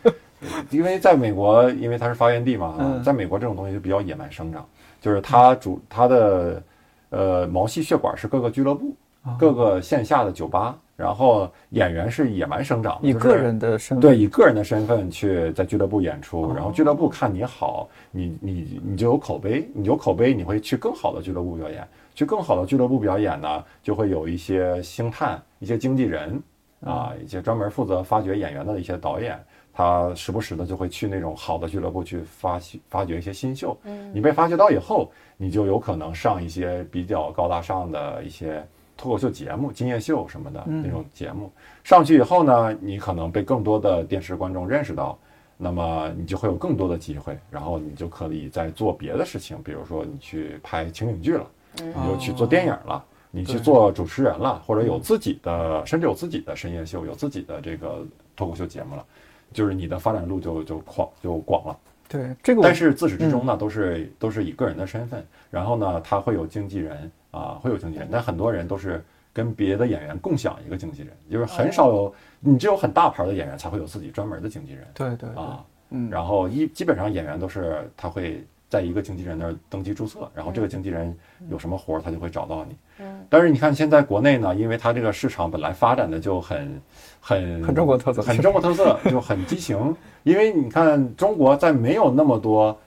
[0.69, 4.65] 因为在美国，因为它是发源地嘛，嗯在美国这种东西就比较野蛮生长，
[5.01, 6.63] 就是它主它的
[7.09, 8.95] 呃毛细血管是各个俱乐部、哦
[9.37, 16.53] 各个线下的酒吧，然后演员是野蛮生长以个人的身份，对，以个人的身份去在俱乐部演出，哦。
[16.55, 26.41] 然后俱乐部看你好，你你你就有口碑，你有口碑，你会去更好的俱乐部表演，去更好的俱乐部表演呢，就会有一些星探、一些经纪人
[26.85, 29.37] 啊，一些专门负责发掘演员的一些导演，
[29.73, 33.75] 他时不时的就会去那种好的俱乐部去发发掘一些新秀。
[33.83, 34.11] 嗯。
[34.13, 38.65] 你被发掘到以后，你就有可能上一些比较高大上的一些
[38.97, 41.51] 脱口秀节目、今夜秀什么的嗯那种节目。
[41.83, 45.17] 上去以后呢，你可能被更多的电视观众认识到，
[45.57, 51.45] 那么你就会有更多的机会，然后你就可以再做别的事情，比如说你去拍情景剧了，
[51.77, 53.03] 你就去做电影了。
[53.31, 58.01] 你去做主持人了，或者有自己的，甚至有自己的深夜秀，有自己的这个
[58.33, 59.05] 脱口秀节目了，
[59.51, 61.77] 就是你的发展路就就广就广了。
[62.07, 81.15] 对这个我，但是自始至终呢，都是都是以个人的身份，然后呢，他会有经纪人啊，会有经纪人，但很多人都是跟别的演员共享一个经纪人，就是很少有，你只有很大牌的演员才会有自己专门的经纪人对对对，啊，嗯，然后一基本上演员都是他会在一个经纪人那儿登记注册，然后这个经纪人
[81.49, 82.75] 有什么活儿他就会找到你。
[82.99, 86.81] 嗯，但是你看现在国内呢，因为它这个市场本来发展的就很
[87.19, 89.95] 很很中国特色很中国特色， 就很畸形。
[90.23, 92.77] 因为你看中国在没有那么多，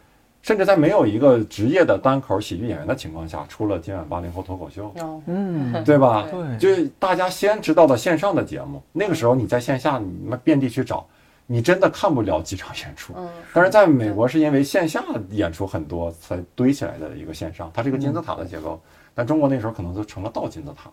[0.43, 6.27] 甚至在没有一个职业的单口喜剧演员的情况下，出了今晚八零后脱口秀，哦，嗯，对吧？
[6.31, 11.07] 对，就是大家先知道的线上的节目，那个时候你在线下你们遍地去找，
[11.47, 13.13] 你真的看不了几场演出。
[13.17, 18.81] 嗯，但是在美国是因为线下演出很多才堆起来的一个线上，它是一个金字塔的结构。
[19.15, 20.91] 但中国那时候可能就成了倒金字塔，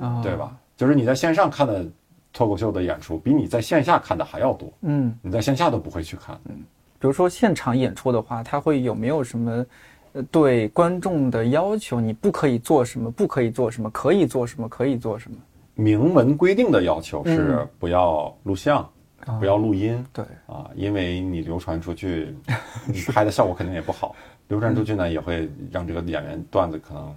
[0.00, 0.36] 啊对？
[0.36, 0.56] 吧？
[0.76, 1.84] 就是你在线上看的
[2.32, 6.38] 脱口秀的演出，比你在线下看的还要多，嗯，你在线下都不会去看。
[7.04, 9.66] 比如说现场演出的话，它会有没有什么？
[10.14, 15.36] 呃，对观众的要求，你不可以做什么，不可以做什么，可以做什么，可以做什么。
[15.74, 18.78] 明文规定的要求是嗯不要录像，
[19.26, 22.34] 啊不要录音对，啊，因为你流传出去，
[22.88, 24.16] 你拍的效果肯定也不好。
[24.48, 27.14] 流传出去呢，也会让这个演员段子可能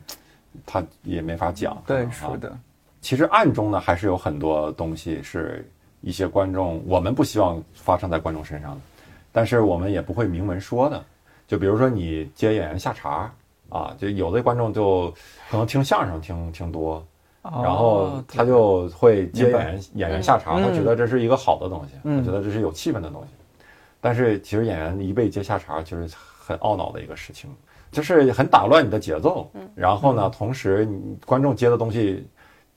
[0.65, 1.81] 他也没法讲。
[1.87, 2.59] 对，啊是的，
[2.99, 5.65] 其实暗中呢，还是有很多东西是
[6.01, 8.81] 一些观众我们不希望发生在观众身上的，
[9.31, 11.03] 但是我们也不会明文说的。
[11.47, 13.31] 就比如说你接演员下茬
[13.69, 15.13] 啊，就有的观众就
[15.49, 17.05] 可能听相声听听多，
[17.41, 23.29] 然后哦他就会接演员演员下茬，嗯他觉得这是一个好的东西，嗯他觉得这是有气氛的东西。
[24.01, 27.49] 但是其实演员一被接下茬，就是很懊恼的一个事情，
[27.91, 29.49] 就是很打乱你的节奏。
[29.73, 32.27] 然后呢，同时你观众接的东西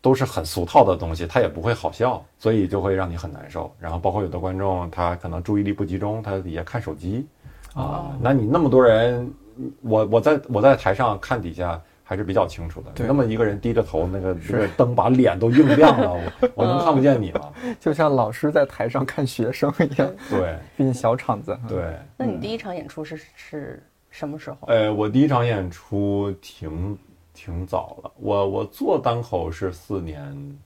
[0.00, 3.72] 都是很俗套的东西，它也不会好笑，所以就会让你很难受。
[3.78, 7.26] 然后包括有的观众他可能注意力不集中，他底下看手机
[7.74, 9.32] 啊哦，那你那么多人，
[9.80, 11.80] 我我在我在台上看底下。
[12.10, 17.52] 还是比较清楚的，对那么一个人低着头，那个那个灯把脸都映亮了， 我我能看不见你吗？
[17.78, 24.56] 就像老师在台上看学生一样，对毕竟小场子。，对，那你第一场演出是是什么时候？
[24.66, 26.98] 呃，我第一场演出挺
[27.42, 30.58] 挺早了，我我做单口是四年，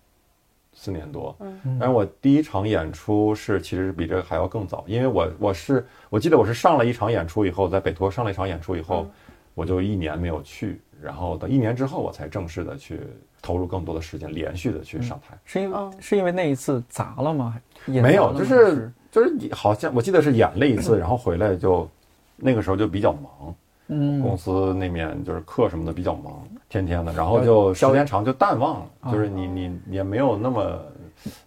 [0.72, 1.78] 四年多，嗯。
[1.78, 9.06] 但是我第一场演出是其实比这个还要更早，因为我我是我记得我是上了一场演出以后，在北托上了一场演出以后，
[9.54, 12.98] 我就一年没有去，然后等一年之后我才正式的去
[13.40, 15.38] 投入更多的时间，连续的去上台。
[15.44, 17.56] 是因为、哦是因为那一次砸了吗？
[17.86, 21.88] 演没有，就是就是你好像我记得是演了一次，然后回来就
[22.34, 23.54] 那个时候就比较忙，
[23.86, 30.82] 公嗯，司那面就是课什么的比较忙，天天的，然后就时间长就淡忘了，啊就是你你也没有那么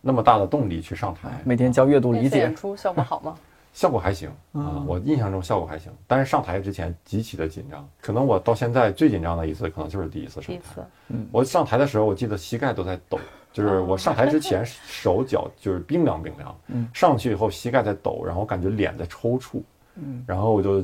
[0.02, 3.36] 那么大的动力去上台，每天教阅读理解演，出效果好吗？
[3.74, 10.48] 效果还行啊嗯，我印象中效果还行，但是上台之前极其的紧张，可能我到现在最紧张的一次可能就是第一次上台。
[10.48, 10.84] 第一次，
[11.32, 13.20] 我上台的时候，我记得膝盖都在抖，
[13.54, 16.88] 就是我上台之前 手脚就是冰凉冰凉，嗯。
[16.92, 19.62] 上去以后膝盖在抖，然后感觉脸在抽搐，
[19.94, 20.24] 嗯。
[20.26, 20.84] 然后我就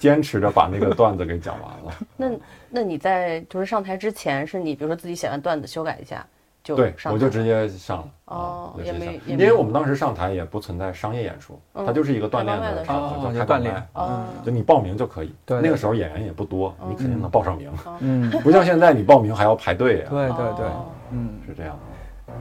[0.00, 1.94] 坚持着把那个段子给讲完了。
[2.16, 2.30] 那
[2.68, 6.26] 那你在就是上台之前，是你比如说自己写完段子修改一下
[6.64, 8.08] 就对，上台我就直接上了。
[8.24, 13.88] 哦也没因为我们当时上台也不存在商业演出，嗯它就是一个锻炼的时场候合，哦就锻炼叫开麦。
[13.94, 21.30] 哦就你报名就可以，对对那个时候演员也不多，你肯定能报上名，嗯，不像现在你报名还要排队啊，对对对哦，嗯。
[21.46, 21.78] 是这样。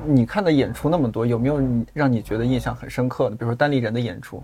[0.05, 3.35] 你看的演出那么多，有没有你让你觉得印象很深刻的？
[3.35, 4.41] 比如说单立人的演出，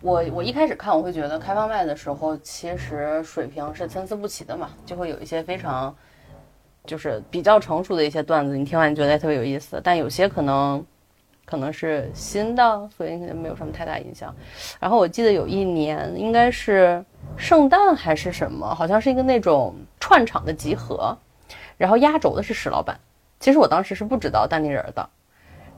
[0.00, 5.94] 我我一开始看，我会觉得开放麦的时候，其实水平是参差不齐的嘛，就会有一些非常
[6.86, 10.84] 就是比较成熟的一些段子，你听完觉得特别有意思，但有些可能
[11.44, 14.34] 可能是新的，所以可能没有什么太大影响。
[14.78, 17.04] 然后我记得有一年应该是
[17.36, 21.16] 圣诞还是什么，好像是一个那种串场的集合，
[21.76, 22.98] 然后压轴的是史老板。
[23.40, 25.08] 其实我当时是不知道单立人的，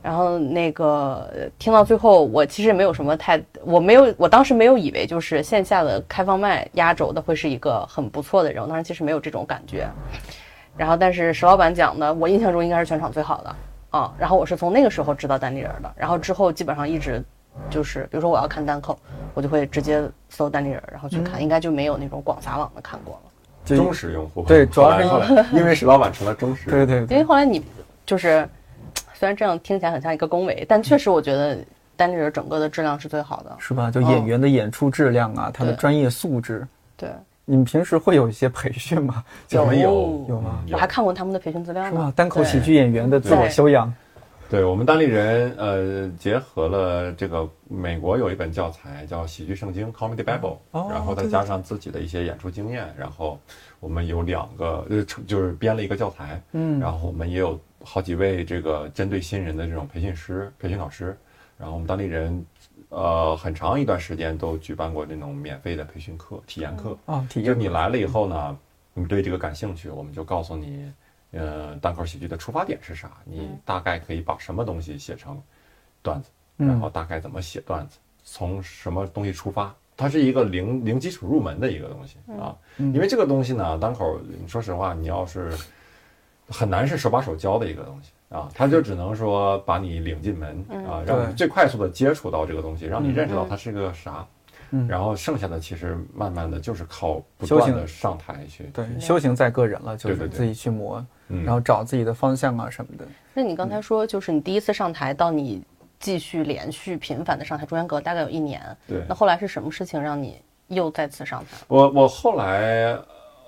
[0.03, 9.87] 然后那个呃听到最后，我其实也没有什么太，我没有，我当时没有以为就是线下的开放麦压轴的会是一个很不错的人，我当时其实没有这种感觉。
[10.77, 13.57] 然后，但是石老板讲的，我印象中应该是全场最好的
[13.91, 14.15] 啊。
[14.19, 17.23] 然后我是从那个时候知道单立人的，然后之后基本上一直
[17.69, 18.99] 就是，比如说我要看单口，
[19.35, 23.77] 我就会直接搜单立人，然后去看，应该就没有那种广撒网的看过了。
[23.77, 27.63] 忠实用户，对主要是 因为石老板成了忠实，对对因为后来你
[28.07, 28.49] 就是，
[29.21, 31.59] 虽然这样听起来很像一个恭维，但确实我觉得
[31.95, 33.55] 单立人整个的质量是最好的。
[33.59, 33.91] 是吧？
[33.91, 37.11] 就演员的演出质量啊，他的专业素质，对，
[37.45, 39.23] 你们平时会有一些培训吗？
[39.53, 42.11] 我们有有有吗嗯我还看过他们的培训资料呢是吧？。
[42.17, 43.93] 单口喜剧演员的自我修养，
[44.49, 53.39] 对我们单立人，呃，结合了这个美国有一本教材叫《喜剧圣经》（Comedy Bible），、哦然后再加上自己的一些演出经验，然后
[53.81, 57.61] 我们有两个，呃，就是编了一个教材，嗯然后我们也有
[57.93, 61.19] 好几位这个针对新人的这种培训师、培训老师，
[61.59, 62.47] 然后我们当地人，
[62.89, 68.57] 呃，很长一段时间都举办过这种免费的培训课、体验课，啊，体就验你来了以后呢，
[68.95, 70.89] 你对这个感兴趣，我们就告诉你，
[71.33, 75.43] 呃，单口喜剧的出发点是啥，你大概可以把什么东西写成
[76.01, 76.69] 段子，嗯。
[76.69, 82.57] 然后大概怎么写段子，从什么东西出发，它是一个零零基础入门的一个东西啊。
[82.77, 82.95] 嗯。
[82.95, 85.59] 因为这个东西呢，单口，你说实话，你要是
[86.51, 94.27] 很难是手把手教的一个东西啊，他就只能说把你领进门啊，让你最快速的接触到这个东西，让你认识到它是个啥。
[94.73, 103.05] 嗯然后剩下的其实慢慢的就是靠不修行断的上台去，对修行在个人了，就是自己去磨，嗯然后找自己的方向啊什么的。
[103.35, 105.61] 那你刚才说，就是你第一次上台到你
[105.99, 108.63] 继续连续频繁的上台，中间隔大概有一年。
[108.87, 111.57] 对那后来是什么事情让你又再次上台？
[111.67, 112.97] 我我后来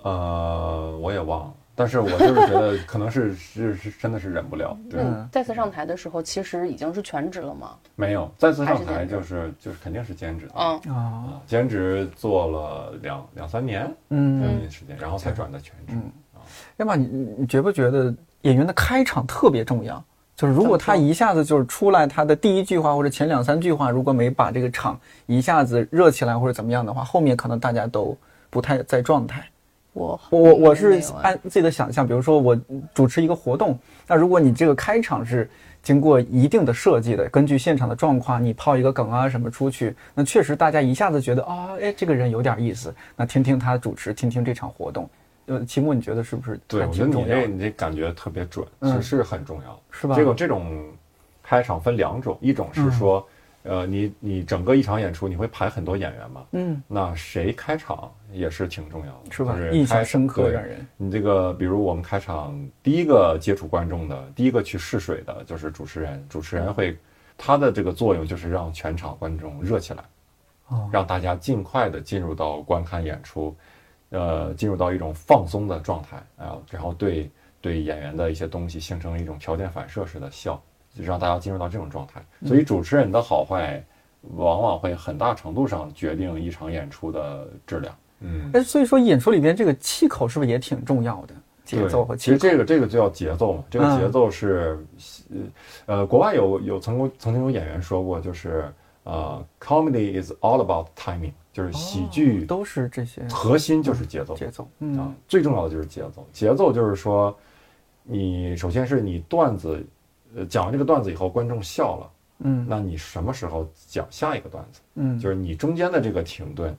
[0.03, 7.71] 呃我也忘了，但是我就是觉得 可能是是是真的是忍不了，对，嗯再次上台的时候，其实已经是全职了吗？
[7.97, 15.95] 没有再次上台就是就是肯定是兼职的嗯，啊，啊，兼职做了两两三年嗯，么一时间，然后才转的全职。
[16.77, 20.01] 要么你你你觉不觉得演员的开场特别重要？
[20.37, 28.17] 就是如果他一下子就是出来，他的第一句话或者前两三句话，如果没把这个场一下子热起来或者怎么样的话，后面可能大家都
[28.51, 29.45] 不太在状态。
[29.93, 32.59] 我我我我是按自己的想象，比如说我
[32.95, 35.49] 主持一个活动，那如果你这个开场是
[35.83, 45.09] 经过一定的设计的，根据现场的状况，你抛一个梗啊什么出去，那确实大家一下子觉得啊，哎，这个人有点意思，那听听他主持，听听这场活动。
[45.47, 47.25] 呃，齐木，你觉得是不是对，还我觉得你？
[47.27, 49.79] 这你这感觉特别准，嗯是是很重要的。
[49.91, 50.15] 是吧？
[50.15, 50.87] 这个这种
[51.43, 53.27] 开场分两种，一种是说，
[53.65, 59.67] 呃，你你整个一场演出你会排很多演员嘛，嗯，那谁开场也是挺重要的，是吧就？
[59.71, 60.87] 印象开深刻对让人。
[60.97, 66.97] 你这个，比如我们开场第一个接触观众的，第一个去试水的就是主持人，主持人会
[67.39, 70.03] 他的这个作用就是让全场观众热起来，
[70.69, 73.55] 哦让大家尽快的进入到观看演出，
[74.11, 80.61] 呃，进入到一种放松的状态啊、然后对对演员的一些东西形成一种条件反射式的笑，
[80.95, 82.25] 就让大家进入到这种状态。
[82.47, 83.83] 所以主持人的好坏，
[84.35, 87.95] 往往会很大程度上决定一场演出的质量。
[88.21, 88.51] 嗯。
[88.55, 91.35] 哎，所以说演出里边这个气口是不是也挺重要的？
[91.65, 92.37] 节奏和对其实。
[92.37, 94.85] 这个这个就叫节奏嘛，这个嗯节奏是，
[95.87, 98.71] 呃，国外有有曾经曾经有演员说过，就是
[99.05, 104.65] 呃，comedy is all about timing，就是喜剧都是这些核心就是节奏节奏。
[104.65, 106.27] 啊嗯，最重要的就是节奏。
[106.33, 107.35] 节奏就是说，
[108.03, 109.83] 你首先是你段子，
[110.37, 114.81] 呃，讲完这个段子以后，观众笑了，嗯那你什么时候讲下一个段子？
[114.95, 116.77] 嗯，就是你中间的这个停顿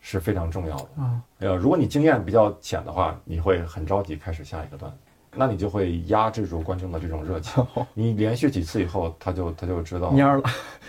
[0.00, 0.88] 是非常重要的。
[1.02, 4.98] 啊，呃，如果你经验比较浅的话，你会很着急开始下一个段子。
[5.32, 7.64] 那你就会压制住观众的这种热情。
[7.94, 10.42] 你连续几次以后，他就他就知道，蔫儿了，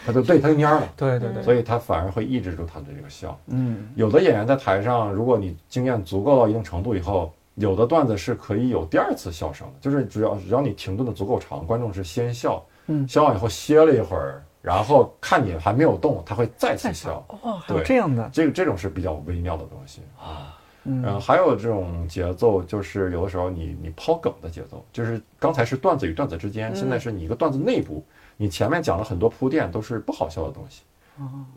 [0.04, 3.39] 他就对他就蔫儿了，对对对，所以他反而会抑制住他的这个笑。
[3.49, 13.08] 嗯有的演员在台上，如果你经验足够到一定程度以后，有的段子是可以有第二次笑声的，就是只要只要你停顿的足够长，观众是先笑，嗯。
[13.08, 17.26] 笑完以后歇了一会儿，然后看你还没有动，他会再次笑。
[17.41, 18.30] 哦，还有对这样的。
[18.34, 20.02] 这个这种是比较微妙的东西。
[20.20, 20.58] 啊。
[20.84, 28.04] 嗯嗯，还有这种节奏，就是有的时候你你抛梗的节奏，就是刚才是段子与段子之间，现在是你一个段子内部，
[28.36, 30.82] 你前面讲了很多铺垫，都是不好笑的东西，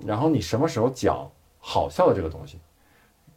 [0.04, 1.26] 然后你什么时候讲
[1.58, 2.60] 好笑的这个东西，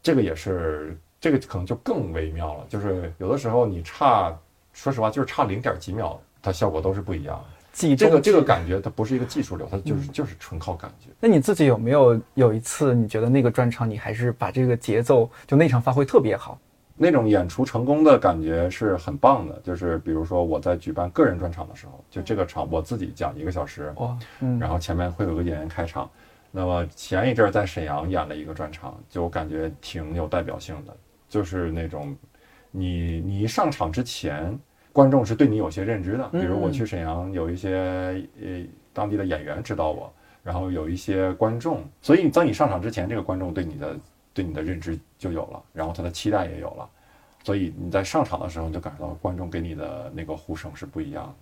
[0.02, 4.36] 这个也是这个可能就更微妙了，就是有的时候你差，
[4.72, 7.44] 说实话就是差零点几秒，它效果都是不一样的。
[7.72, 11.08] 记这个这个感觉它不是一个技术流，它就是就是纯靠感觉。
[11.20, 16.58] 那你自己有没有有一次你觉得那个专场你还是把这个节奏就那场发挥特别好？
[17.00, 26.10] 那种演出成功的感觉是很棒的，就是比如说我在举办个人专场的时候，就这个场我自己讲一个小时，哇，嗯，然后前面会有个演员开场。
[26.50, 30.96] 那么前一阵儿在沈阳演了一个专场，就感觉挺有代表性的，
[31.28, 32.16] 就是那种
[32.70, 34.58] 你你一上场之前，
[34.92, 40.12] 观众是对你有些认知的，比如我去沈阳有一些呃当地的演员知道我，
[40.42, 43.96] 然后有一些观众，所以当你上场之前，这个观众对你的
[44.32, 46.88] 对你的认知就有了，然后他的期待也有了，
[47.44, 51.34] 所以你在上场的时候，你就感受到观众给你的那个呼声是不一样的。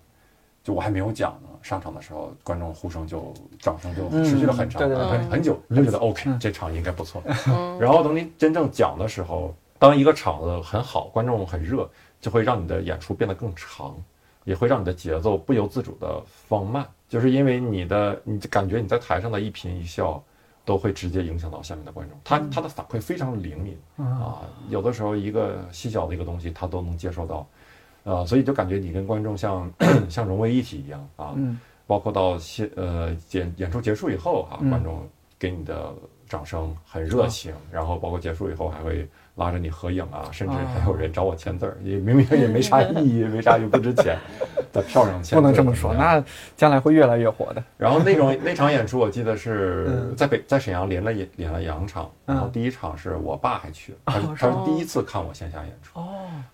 [0.63, 7.23] 就我还没有讲呢，上场的时候，观众呼声就掌声就持续了很长，对对对很很久，你就觉得 OK，这场应该不错。
[7.79, 13.95] 然后等你真正讲的时候，当一个场子很好，观众很热，就会让你的演出变得更长，
[14.43, 20.23] 也会让你的节奏不由自主的放慢，就是因为你的你感觉你在台上的一颦一笑。
[20.67, 27.47] 都会直接影响到下面的观众，他他的反馈非常灵敏啊，有的时候一个细小的一个东西他都能接受到，
[28.03, 29.71] 呃，所以就感觉你跟观众像
[30.11, 31.57] 像融为一体一样啊，嗯。
[31.85, 34.69] 包括到现呃演演出结束以后啊，嗯。
[34.69, 35.07] 观众
[35.39, 35.93] 给你的
[36.27, 39.07] 掌声很热情，然后包括结束以后还会
[39.37, 44.17] 拉着你合影啊，甚至还有人找我签字儿，也明明也没啥意义，没啥又不值钱，
[44.71, 46.23] 在票上签不能这么说，那
[46.55, 47.63] 将来会越来越火的。
[47.77, 50.15] 然后那种那场演出，我记得是嗯。
[50.17, 56.07] 在北在沈阳连了演连了两场，然后嗯第一场是我爸还去了，他他是第一次看我线下演出，哦，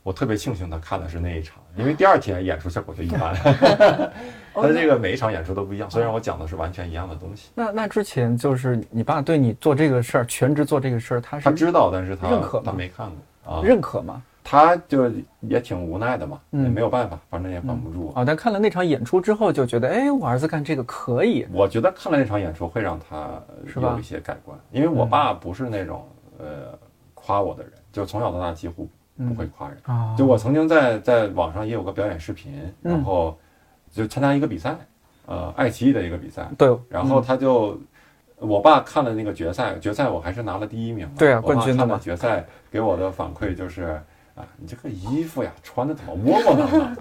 [0.04, 3.34] 我特别庆幸他看的是那一场，因为第二天演出效果就一般。
[4.54, 13.10] 他这个每一场演出都不一样，虽然我讲的是完全一样的东西，那那之前就是你爸对你做这个事儿，全职做这个事儿，他是他知道，但是他认可吗他没看
[13.44, 14.22] 过啊，认可吗？
[14.46, 18.12] 他就也挺无奈的嘛，嗯也没有办法，反正也管不住。
[18.14, 21.48] 啊，但看了那场演出之后，就觉得，哎，我儿子干这个可以。
[21.54, 23.42] 我觉得看了那场演出会让他
[23.82, 26.06] 有一些改观，因为我爸不是那种
[26.40, 26.78] 呃
[27.14, 29.78] 夸我的人，就从小到大几乎不会夸人。
[29.84, 33.38] 啊，就我曾经在在网上也有个表演视频，嗯然后
[33.94, 34.76] 就参加一个比赛，
[35.28, 37.80] 呃，爱奇艺的一个比赛，对，然后嗯他就。
[38.40, 41.14] 我爸看了那个决赛，决赛我还是拿了第一名嘛。
[41.18, 44.02] 对啊我爸看了冠军的嘛决赛给我的反馈就是，
[44.36, 46.98] 啊，你这个衣服呀，穿的怎么窝窝囊囊？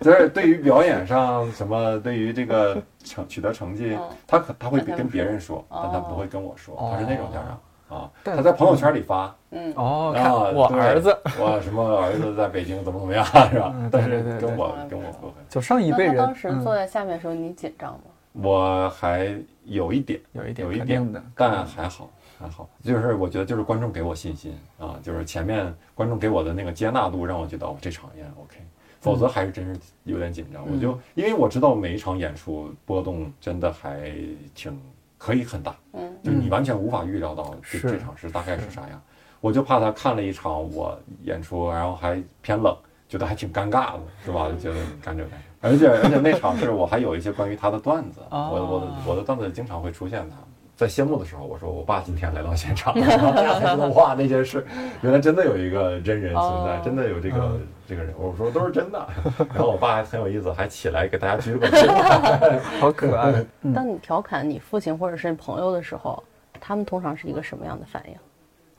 [0.00, 7.58] 就是对于表演上什么，对于这个成取得成绩嗯，他可他会跟别人说，说但他不会跟我说，哦他是那种家长
[7.88, 8.10] 啊。
[8.22, 13.88] 但他在朋友圈里发，嗯，哦，啊看我儿子， 我什么儿子在北京怎么怎么样 是吧嗯？
[13.90, 18.00] 但是对对对跟我跟我不会，就上一辈人，当时嗯坐在下面的时候，你紧张吗？
[18.32, 19.34] 我还
[19.64, 28.56] 有一点，有一点有一点的，但还好还好，就是我觉得就是观众给我信心啊，就是前面观众给我的那个接纳度让我觉得哦这场也 OK，
[29.00, 30.62] 否则还是真是有点紧张。
[30.70, 34.12] 我就因为我知道每一场演出波动真的还
[34.54, 34.78] 挺
[35.26, 39.02] 可以很大，嗯就你完全无法预料到这是这场是大概是啥样。
[39.40, 42.76] 我就怕他看了一场我演出，然后还偏冷，
[43.08, 44.48] 觉得还挺尴尬的，是吧？
[44.48, 45.68] 就觉得你干这干这。
[45.68, 50.36] 而且 而且那场是我还有一些关于他的段子，哦我我的我的段子经常会出现他。
[50.76, 54.64] 在谢幕的时候，我说我爸今天来到现场， 然后大家才知道哇那件事
[55.00, 58.14] 原来真的有一个真人存在，哦真的有这个嗯这个人。
[58.18, 59.08] 我说都是真的。
[59.54, 62.58] 然后我爸还很有意思，还起来给大家鞠个 躬。
[62.80, 63.44] 好可爱。
[63.62, 66.22] 嗯当你调侃你父亲或者是你朋友的时候，
[66.60, 68.14] 他们通常是一个什么样的反应？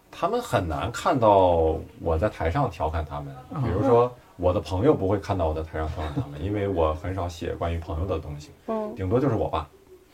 [0.10, 9.68] 他们很难看到我在台上调侃他们，比如说我的朋友不会看到我在台上调侃他们，因为我很少写关于朋友的东西，嗯，顶多就是我爸啊，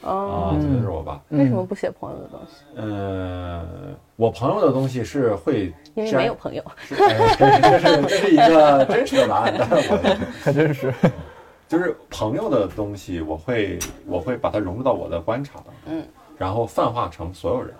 [0.03, 1.21] 哦，就是我爸。
[1.29, 2.63] 为什么不写朋友的东西？
[2.75, 6.63] 嗯，我朋友的东西是会因为没有朋友。
[6.89, 9.97] 这是这是一个真实的答案，但是我
[10.43, 10.93] 还真是，
[11.67, 16.03] 就是朋友的东西，我会我会把它融入到我的观察当中，嗯，
[16.37, 17.73] 然后泛化成所有人，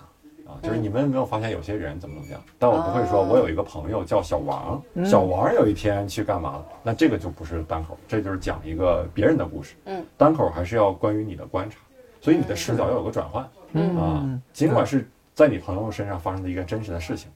[0.46, 2.40] 啊，就是你们有没有发现有些人怎么怎么样？
[2.58, 6.66] 但我不会说哦我有一个朋友叫小王，小王有一天去干嘛了？
[6.82, 9.74] 那这个就不是单口，这就是讲一个别人的故事。
[9.84, 11.76] 嗯，单口还是要关于你的观察，
[12.24, 13.46] 所以你的视角要有个转换。
[13.74, 17.30] 嗯啊，尽管是在你朋友身上发生的一个真实的事情，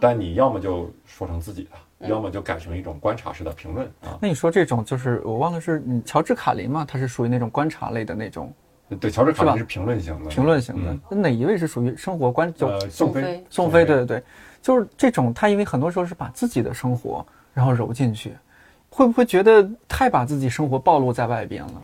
[0.00, 4.16] 但你要么就说成自己的，要么就改成一种观察式的评论啊。
[4.22, 6.86] 那你说这种就是我忘了是你乔治卡林嘛？
[6.86, 8.50] 他是属于那种观察类的那种
[8.98, 11.00] 对，乔治卡林是评论型的，评论型的嗯。
[11.10, 12.50] 那哪一位是属于生活观？
[12.54, 14.22] 就呃，宋飞飞，宋飞，对对对，
[14.62, 18.32] 就是这种，他因为很多时候是把自己的生活然后揉进去，
[18.88, 21.82] 会不会觉得太把自己生活暴露在外边了？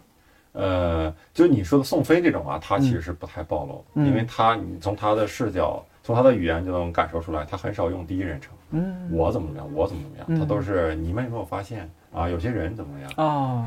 [0.53, 12.29] 呃，就你说的宋飞这种啊，他其实是不太暴露，嗯因为他你从他的视角，从他的语言就能感受出来，他很少用第一人称，嗯我怎么怎么样，我怎么怎么样，嗯他都是你们有没有发现啊？
[12.29, 13.11] 有些人怎么样？
[13.17, 13.65] 哦，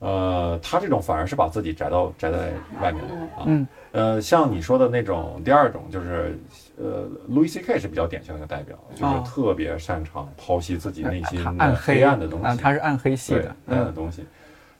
[0.00, 3.44] 呃，他这种反而是把自己宅到宅在外面的啊。
[3.46, 6.38] 嗯呃，像你说的那种第二种，就是
[6.76, 7.78] 呃，Louis C.K.
[7.78, 12.46] 是比较典型的一个代表，就是哦特别擅长剖析自己内心黑黑暗的东西。
[12.46, 14.26] 啊，他是暗黑系的，暗的嗯东西，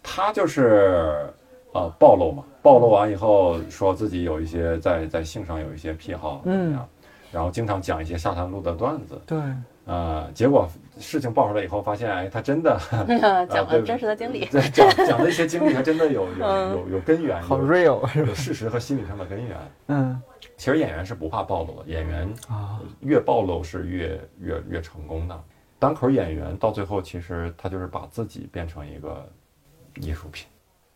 [0.02, 1.30] 他就是
[1.84, 6.78] 呃暴露嘛，暴露完以后说自己有一些在在性上有一些癖好嗯，
[7.32, 9.38] 然后经常讲一些下三路的段子，对，
[9.84, 10.68] 呃，结果
[10.98, 12.78] 事情爆出来以后，发现哎，他真的
[13.50, 14.46] 讲对了真实的经历。
[14.46, 18.28] 对讲讲的一些经历，还真的有有嗯有有根源，好有 real 是吧？
[18.28, 19.56] 有事实和心理上的根源。
[19.88, 20.20] 嗯
[20.56, 25.38] 其实演员是不怕暴露的，演员啊，越暴露是越越越成功的。
[25.78, 29.28] 单口演员到最后，其实他就是把自己变成一个
[30.00, 30.46] 艺术品，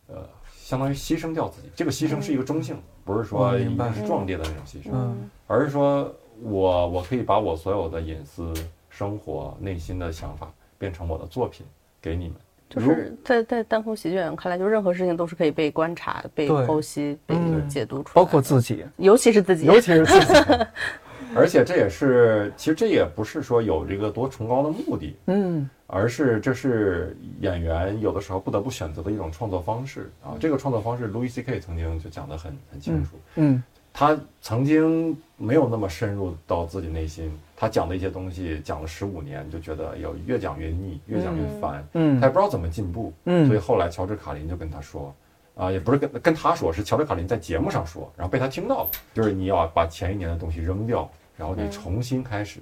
[0.06, 0.26] 呃，
[0.70, 1.68] 相当于牺牲掉自己。
[1.74, 3.88] 这个牺牲是一个中性，不是说一我明白。
[3.88, 5.28] 定是壮烈的那种牺牲，嗯。
[5.48, 8.54] 而是说我我可以把我所有的隐私、
[8.88, 10.48] 生活、内心的想法
[10.78, 11.66] 变成我的作品
[12.00, 12.36] 给你们。
[12.68, 17.68] 就是在在单口喜剧演员看来，就任何事情都是可以被观察、被剖析、被嗯。
[17.68, 20.34] 解读出来的，包括自己，尤其是自己，尤其是自己，
[21.34, 30.36] 而且这也是，其实这也不是说有这个多崇高的目的，嗯而是这是演员有的时候不得不选择的一种创作方式啊。
[30.40, 31.58] 这个创作方式，Louis C.K.
[31.60, 33.16] 曾经就讲得很很清楚。
[33.36, 33.62] 嗯
[33.92, 43.12] 他曾经没有那么深入到自己内心，他讲的一些东西讲了十五年，就觉得有越讲越腻，越讲越烦，嗯他也不知道怎么进步。
[43.24, 45.12] 嗯所以后来乔治卡林就跟他说，
[45.56, 52.60] 啊，也不是跟跟他说，是乔治卡林在节目上说，然后被他听到了，就是你要把前一年的东西扔掉，然后你重新开始。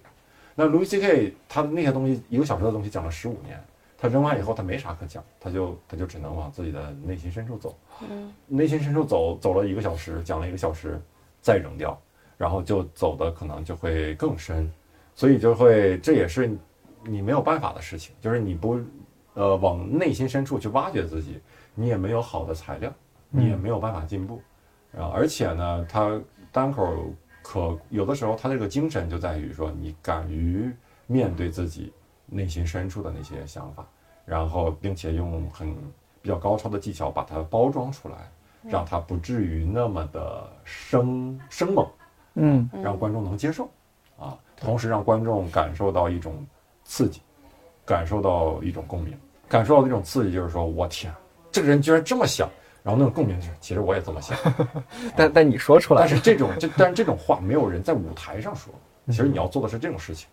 [0.60, 1.34] 那 Louis C.K.
[1.48, 3.62] 他的那些东西，一个小时的东西讲了十五年，
[3.96, 7.78] 他扔完以后他没啥可讲，他就他就只能往自己的内心深处走。
[8.00, 11.00] 嗯内心深处走走了一个小时，讲了一个小时，
[11.40, 11.96] 再扔掉，
[12.36, 14.68] 然后就走的可能就会更深，
[15.14, 16.50] 所以就会这也是
[17.04, 18.80] 你没有办法的事情，就是你不
[19.34, 21.38] 呃往内心深处去挖掘自己，
[21.72, 22.92] 你也没有好的材料，
[23.30, 24.42] 你也没有办法进步，
[24.96, 27.14] 啊，而且呢，他单口
[27.50, 30.70] 可有的时候他这个精神就在于说你敢于
[31.06, 31.90] 面对自己
[32.26, 33.86] 内心深处的那些想法，
[34.26, 35.74] 然后并且用很
[36.20, 38.30] 比较高超的技巧把它包装出来，
[38.64, 41.88] 让它不至于那么的生生猛，
[42.34, 42.68] 嗯。
[42.82, 43.66] 让观众能接受，
[44.18, 46.46] 啊，同时让观众感受到一种
[46.84, 47.22] 刺激，
[47.86, 49.16] 感受到一种共鸣，
[49.48, 51.10] 感受到那种刺激就是说我天，
[51.50, 52.46] 这个人居然这么想，
[52.82, 54.36] 然后那种共鸣是其实我也这么想，
[55.16, 58.72] 但但你说出来但是这种这但是这种话没有人在舞台上说。
[59.10, 60.28] 其实你要做的是这种事情，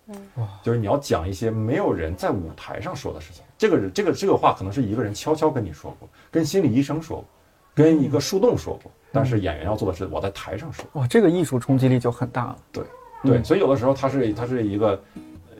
[0.62, 3.42] 就是你要讲一些没有人在舞台上说的事情。
[3.58, 7.26] 这个这个这个话可能是一个人悄悄跟你说过，跟心理医生说过，
[7.74, 8.92] 跟一个树洞说过。
[9.14, 10.84] 但是演员要做的是我在台上说。
[10.92, 12.58] 哇，这个艺术冲击力就很大了。
[12.74, 12.84] 对，
[13.24, 15.02] 嗯对，所以有的时候它是它是一个，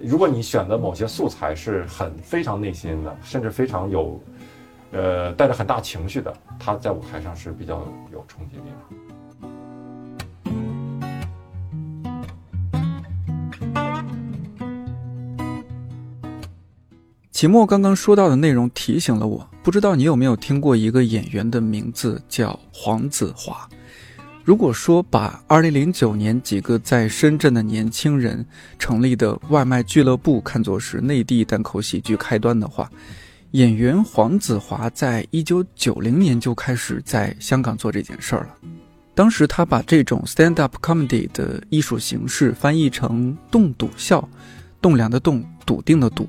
[0.02, 4.22] 如果你选的某些素材是很非常内心的，甚至非常有，
[4.96, 8.76] 呃，带着很大情绪的，他在舞台上是比较有冲击力的。
[17.30, 23.68] 齐墨刚刚说到的内容提醒了我，不知道你有没有听过一个演员的名字叫黄子华。
[24.46, 28.46] 如果说把2009年几个在深圳的年轻人
[28.80, 32.90] 成立的外卖俱乐部看作是内地单口喜剧开端的话，
[33.52, 38.56] 演员黄子华在1990年就开始在香港做这件事儿了。
[39.14, 44.28] 当时他把这种 stand-up comedy 的艺术形式翻译成“栋笃笑”，
[44.82, 46.28] 栋梁的栋，笃定的笃。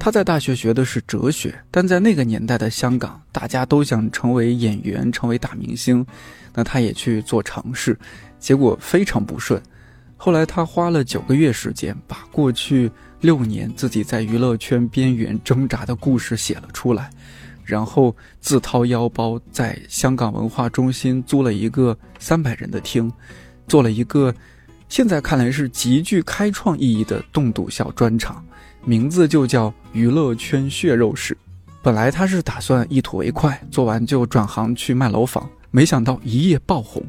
[0.00, 6.04] 他在大学学的是哲学，但在那个年代的香港，大家都想成为演员，成为大明星，
[6.52, 7.96] 那他也去做尝试，
[8.40, 9.62] 结果非常不顺。
[10.24, 17.10] 后来他花了九个月时间，把过去六年自己在娱乐圈边缘挣扎的故事写了出来，
[17.62, 23.12] 然后自掏腰包在香港文化中心租了一个三百人的厅，
[23.68, 24.34] 做了一个
[24.88, 28.42] 现在看来是极具开创意义的栋笃笑专场，
[28.82, 31.36] 名字就叫“娱乐圈血肉史”。
[31.84, 37.04] 本来他是打算一吐为快，做完就转行去卖楼房，没想到一夜爆红，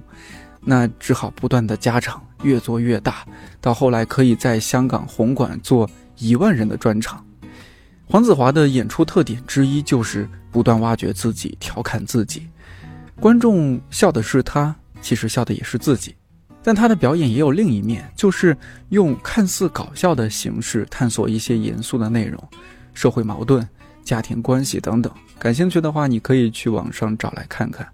[0.66, 3.26] 那只好不断的加场，越做越大，
[3.62, 7.24] 到后来可以在香港红馆做一万人的专场。
[8.08, 12.48] 黄子华的演出特点之一就是不断挖掘自己，调侃自己，
[13.20, 16.16] 观众笑的是他，其实笑的也是自己。
[16.64, 18.58] 但他的表演也有另一面，就是
[18.90, 22.44] 用看似搞笑的形式探索一些严肃的内容，
[22.94, 23.68] 社会矛盾、
[24.04, 25.14] 家庭关系等等。
[25.38, 27.88] 感兴趣的话，你可以去网上找来看看。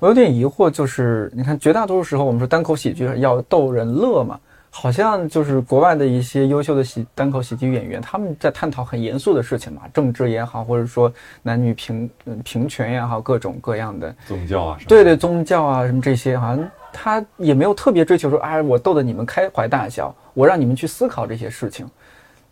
[0.00, 4.38] 我有点疑惑，就是你看，绝大多数时候我们说单口喜剧要逗人乐嘛，
[4.68, 11.10] 好像就是国外的一些优秀的喜单口喜剧演员，他们在探讨很严肃的事情嘛，政治也好，或者说
[11.42, 14.88] 男女平嗯平权也好，各种各样的宗教啊什么。
[14.88, 21.88] 对对，宗教啊什么这些，好像他也没有特别追求说，哎，我逗得你们开怀大笑，我让你们去思考这些事情，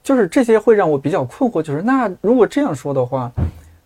[0.03, 3.31] 就是这些会让我比较困惑，就是那如果这样说的话，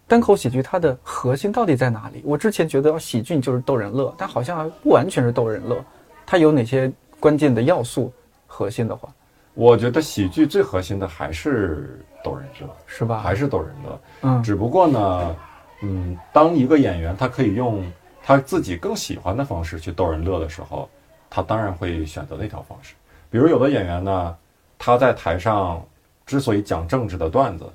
[0.09, 2.23] 单口喜剧它的核心到底在哪里？
[2.25, 5.85] 我之前觉得喜剧就是逗人乐，但好像不完全是逗人乐，
[6.25, 8.13] 它有哪些关键的要素？
[8.49, 9.09] 核心的话，
[9.55, 13.19] 我觉得喜剧最核心的还是逗人乐，是吧？
[13.19, 14.01] 还是逗人乐。
[14.23, 15.37] 嗯，只不过呢，
[15.83, 17.85] 嗯，当一个演员他可以用
[18.23, 20.89] 他自己更喜欢的方式去逗人乐的时候，
[21.29, 22.95] 他当然会选择那条方式。
[23.29, 24.37] 比如有的演员呢，
[24.79, 25.85] 他在台上
[26.25, 27.67] 之所以讲政治的段子，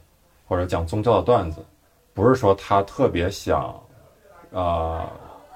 [0.47, 1.63] 或者讲宗教的段子，
[2.13, 3.73] 不是说他特别想，
[4.51, 5.01] 呃，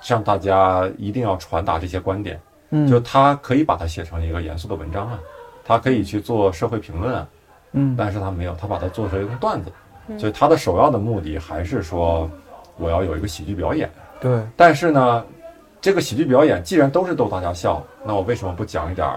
[0.02, 2.40] 向大家一定要传达这些观点。
[2.70, 5.20] 嗯，就他可以把它写成一个严肃的文章啊，
[5.64, 7.28] 他可以去做社会评论啊，
[7.74, 9.72] 嗯，但是他没有，他把它做成一个段子，
[10.18, 12.30] 所以他的首要的目的还是说，
[12.78, 13.90] 我要有一个喜剧表演。
[14.20, 15.24] 对，但是呢，
[15.80, 19.08] 这个喜剧表演既然都是逗大家笑，那我为什么不讲一点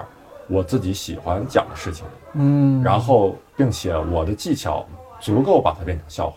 [0.49, 2.05] 我自己喜欢讲的事情？
[2.35, 4.85] 嗯，然后并且我的技巧
[5.21, 6.37] 足够把它变成笑话。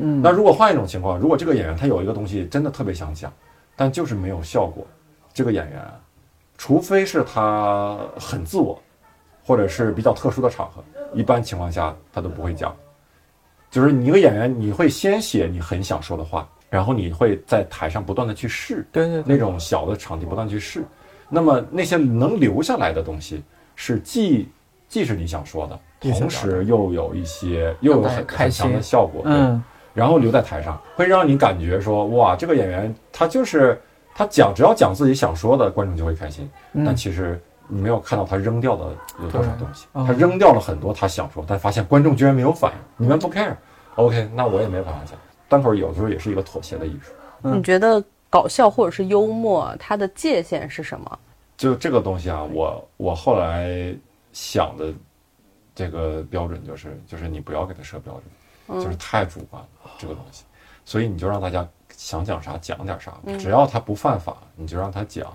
[0.00, 3.32] 嗯，那如果换一种情况，如果这个演员他有一个东西真的特别想讲，
[3.76, 4.86] 但就是没有效果，
[5.32, 5.80] 这个演员。
[6.58, 8.78] 除非是他很自我，
[9.46, 10.84] 或者是比较特殊的场合，
[11.14, 12.76] 一般情况下他都不会讲。
[13.70, 20.84] 就是你一个演员，你会先写你很想说的话，然后你会在台上不断的去试，对对，那种小的场地不断去试。
[21.30, 23.42] 那么那些能留下来的东西，
[23.74, 24.46] 是既
[24.86, 25.80] 既是你想说的，
[26.12, 29.62] 同时又有一些又有很很强的效果，嗯，
[30.00, 33.78] 然后留在台上，会让你感觉说哇，这个演员他就是。
[34.12, 36.50] 他讲只要讲自己想说的，观众就会开心。
[36.84, 38.84] 但其实你没有看到他扔掉的
[39.22, 42.78] 有多少东西，他扔掉了很多他想说，但发现观众居然没有反应。
[42.98, 43.54] 你们不 care。
[43.94, 45.16] OK，那我也没办法讲。
[45.48, 47.12] 单口有时候也是一个妥协的艺术。
[47.40, 51.18] 你觉得搞笑或者是幽默，它的界限是什么？
[51.56, 53.94] 就这个东西啊，我我后来
[54.32, 54.92] 想的
[55.74, 58.24] 这个标准就是，就是你不要给他设标准，
[58.74, 60.44] 就是太主观了这个东西，
[60.84, 61.66] 所以你就让大家。
[61.96, 65.26] 想讲啥讲点啥，只要他不犯法，你就让他讲，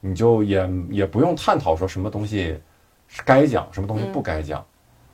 [0.00, 2.58] 你就也也不用探讨说什么东西
[3.06, 4.64] 是该讲，什么东西不该讲。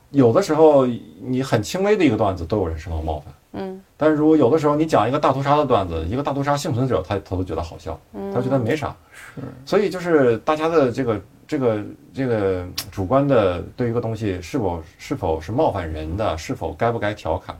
[0.09, 0.87] 有的时候
[1.21, 7.99] 你很轻微的一个段子都有人受到冒犯，嗯，但是如果有的时候你讲一个大屠杀的段子，一个大屠杀幸存者他他都觉得好笑，
[8.33, 11.83] 他觉得没啥，是，所以就是大家的这个这个
[12.13, 17.55] 这个主观的对一个东西是否是否是冒犯人的，是否该不该调侃。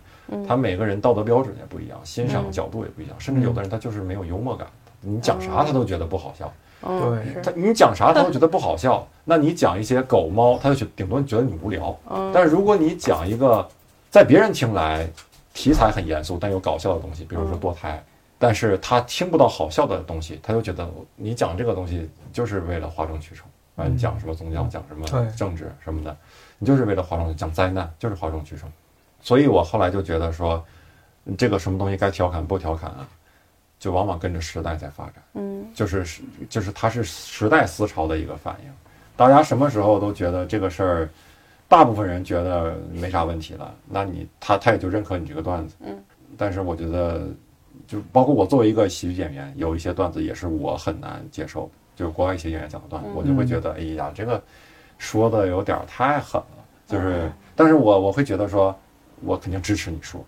[0.48, 4.68] 他每个人道德标准也不一样，欣赏角度也不一样，甚至有的人他就是没有幽默感，
[5.00, 6.52] 你讲啥他都觉得不好笑。
[6.82, 9.08] 对，他你讲啥他都觉得不好笑。
[9.24, 11.96] 那你讲一些狗猫，他就觉顶多觉得你无聊。
[12.34, 13.68] 但是如果你讲一个
[14.10, 15.08] 在别人听来
[15.54, 18.04] 题材很严肃但又搞笑的东西，比如说堕胎，
[18.40, 23.48] 但是他听不到好笑的东西，他就觉得你讲这个东西就是为了哗众取宠。
[23.76, 25.06] 啊，你讲什么宗教，讲什么
[25.36, 26.16] 政治什么的，
[26.58, 28.72] 你就是为了哗众讲灾难，就是哗众取宠。
[29.22, 30.64] 所以我后来就觉得说，
[31.38, 33.08] 这个什么东西该调侃不调侃啊，
[33.80, 35.16] 就往往跟着时代在发展。
[35.34, 38.72] 嗯，就是是就是它是时代思潮的一个反应。
[39.18, 41.10] 大家什么时候都觉得这个事儿，
[41.68, 45.76] 大部分人觉得没啥问题了，那你他他也就认可你这个段子。
[45.80, 46.04] 嗯，
[46.38, 47.28] 但是我觉得，
[47.88, 54.42] 就包括我作为一个喜剧演员，有一些段子也是我很难接受的，就是国外一些演员讲的段子，我就会觉得，哎呀，这个
[54.98, 56.66] 说的有点太狠了。
[56.88, 58.76] 就是，但是我我会觉得说。
[59.24, 60.24] 我肯定支持你说，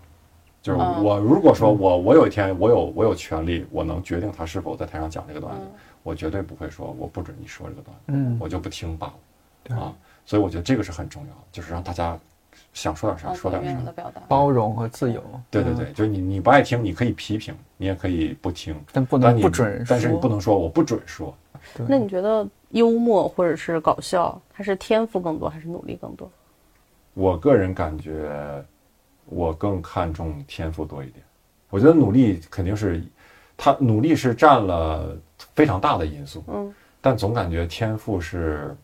[0.62, 5.60] 就是我如果说我我有一天我有我有权利，我能决定他是否在台上讲这个段子，
[6.02, 9.12] 我绝对不会说我不准你说这个段子，嗯，我就不听罢
[9.68, 9.92] 了，啊，
[10.24, 12.18] 所以我觉得这个是很重要，就是让大家
[12.72, 13.92] 想说点啥说点啥，
[14.26, 21.32] 包容和自由，对对对，就是你你不爱听，你可以批评，你也可以不听，但不能不准，但是你不能说我不准说。
[21.86, 26.30] 那你觉得幽默或者是搞笑，它是天赋更多还是努力更多？
[27.14, 28.30] 我个人感觉，
[29.26, 31.24] 我更看重天赋多一点。
[31.70, 33.02] 我觉得努力肯定是，
[33.56, 35.16] 他努力是占了
[35.54, 38.74] 非常大的因素，嗯，但总感觉天赋是，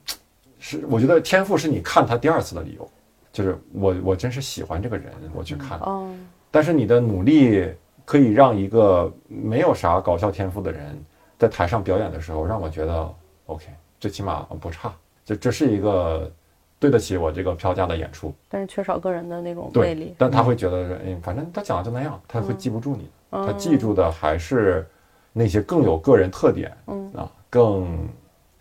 [0.58, 2.90] 是我觉得天赋是你看他第二次的理由，
[3.32, 5.78] 就是我我真是喜欢这个人，我去看。
[5.78, 6.12] 哦，
[6.50, 7.72] 但是你的努力
[8.04, 11.02] 可以让一个没有啥搞笑天赋的人
[11.38, 13.14] 在台上表演的时候，让我觉得
[13.46, 13.66] OK，
[14.00, 14.92] 最起码不差，
[15.24, 16.30] 就这是一个
[16.78, 18.32] 对得起我这个票价的演出。
[18.48, 20.14] 但是缺少个人的那种魅力，。
[20.18, 24.86] 但他会觉得说，哎，反正他讲的就那样，他会记不住你，嗯他记住的还是
[25.32, 28.08] 那些更有个人特点，嗯啊，更，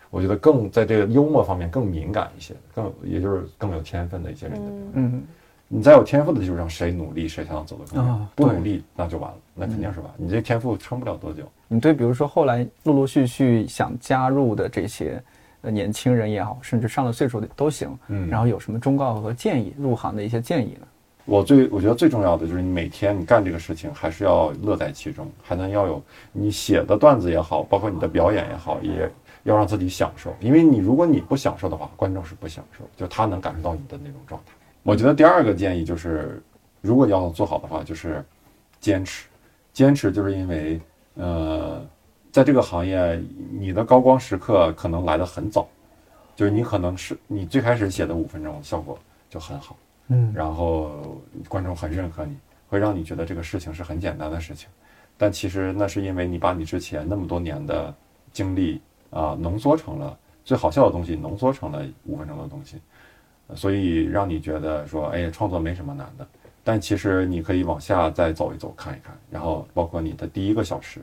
[0.09, 4.91] 我觉得更在这个幽默方面更敏感一些，更也就是更有天分的一些人的表演。
[4.93, 5.23] 嗯，
[5.67, 8.27] 你在有天赋的基础上，谁努力谁才能走得更远。
[8.35, 10.09] 不努力那就完了，那肯定是完。
[10.17, 11.43] 你这天赋撑不了多久。
[11.73, 15.19] 你对比如说后来陆陆续续想加入的这些
[15.61, 20.85] 呃年轻人也好，甚至上了岁数的都行，嗯然后有什么忠告和建议，入行的一些建议呢？
[21.25, 29.09] 我最我觉得最重要的就是你每天你干这个事情，还是要乐在其中，还能要有你写的段子也好，包括你的表演也好，也
[29.41, 30.31] 要让自己享受。
[30.41, 34.51] 因为你如果你不享受的话，观众是不享受，就他能感受到你的那种状态。
[34.83, 36.39] 我觉得第二个建议就是，
[36.81, 38.23] 如果要做好的话，就是
[38.79, 39.27] 坚持。
[39.71, 40.79] 坚持就是因为，
[41.15, 41.85] 呃，
[42.31, 45.67] 在这个行业，你的高光时刻可能来得很早，
[46.35, 48.97] 就是你可能是你最开始写的五分钟效果
[49.29, 49.75] 就很好。
[50.07, 52.35] 嗯然后观众很认可你，
[52.67, 54.67] 会让你觉得这个事情是很简单的事情，
[55.17, 57.93] 但其实那是因为你把你之前那么多年的
[58.31, 62.77] 经历啊、浓缩成了最好笑的东西，浓缩成了五分钟的东西，
[63.47, 66.27] 呃所以让你觉得说，哎，创作没什么难的。
[66.63, 71.01] 但其实你可以往下再走一走，看一看，然后包括你的第一个小时、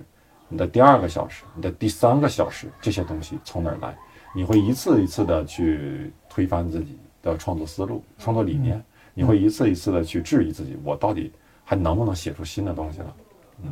[0.48, 3.94] 你的第二个小时、你的第三个小时，这些东西从哪儿来？
[4.34, 8.82] 你会一次一次的去推翻自己的创作思路、创作理念，
[9.12, 11.32] 你会一次一次的去质疑自己，我到底
[11.64, 13.16] 还能不能写出新的东西了？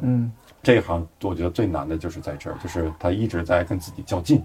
[0.02, 0.30] 嗯
[0.62, 4.44] 这一行我觉得最难的就是在这儿，就是他一直在跟自己较劲，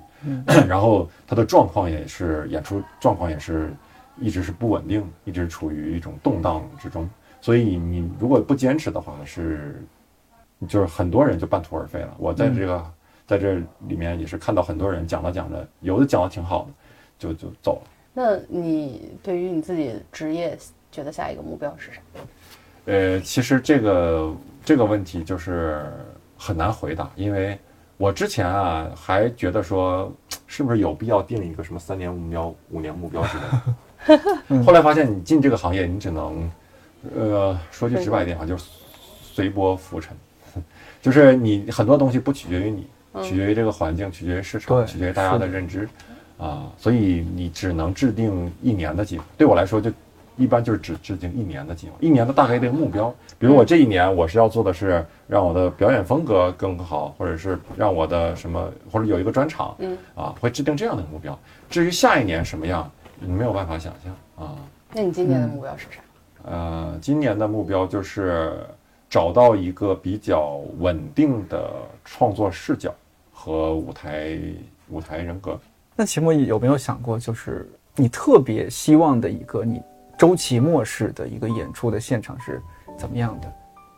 [0.67, 3.73] 然后他的状况也是演出状况也是
[4.19, 7.09] 一直是不稳定，一直处于一种动荡之中。
[7.43, 9.83] 所以你如果不坚持的话，是
[10.65, 12.15] 就是很多人就半途而废了。
[12.17, 12.91] 我在这个、
[13.27, 13.55] 在这
[13.89, 16.71] 里面也是看到很多人讲着讲着，有的讲的挺好的，
[17.19, 17.87] 就就走了。
[18.13, 20.57] 那你对于你自己职业，
[20.89, 21.99] 觉得下一个目标是啥？
[22.85, 24.33] 呃，其实这个
[24.63, 25.85] 这个问题就是
[26.37, 27.59] 很难回答，因为
[27.97, 30.09] 我之前啊还觉得说，
[30.47, 34.63] 是不是有必要定一个什么三年目标、五年目标之类的。
[34.63, 36.49] 后来发现，你进这个行业，你只能，
[37.15, 38.65] 呃，说句直白一点话，就是
[39.21, 40.15] 随波浮沉，
[41.01, 42.87] 就是你很多东西不取决于你，
[43.23, 45.87] 取决于这个环境，取决于市场，取决于大家的认知，
[46.37, 49.25] 啊，所以你只能制定一年的计划。
[49.37, 49.91] 对我来说，就
[50.37, 53.13] 一般就是只制定一年的计划，一年的大概的目标。
[53.37, 61.37] 比如我这一年我是要做的是让我的表演风格更好，或者是让我的什么，或者有一个专场，嗯啊，会制定这样的目标。
[61.69, 62.89] 至于下一年什么样，
[63.19, 64.55] 你没有办法想象啊。
[64.93, 66.01] 那你今年的目标是啥？
[66.43, 68.53] 呃，今年的目标就是
[69.09, 71.71] 找到一个比较稳定的
[72.03, 72.93] 创作视角
[73.31, 74.37] 和舞台
[74.89, 75.59] 舞台人格。
[75.95, 79.81] 那秦墨有没有想过，就是你特别希望的一个你
[80.17, 82.61] 周奇墨式的一个演出的现场是
[82.97, 83.51] 怎么样的？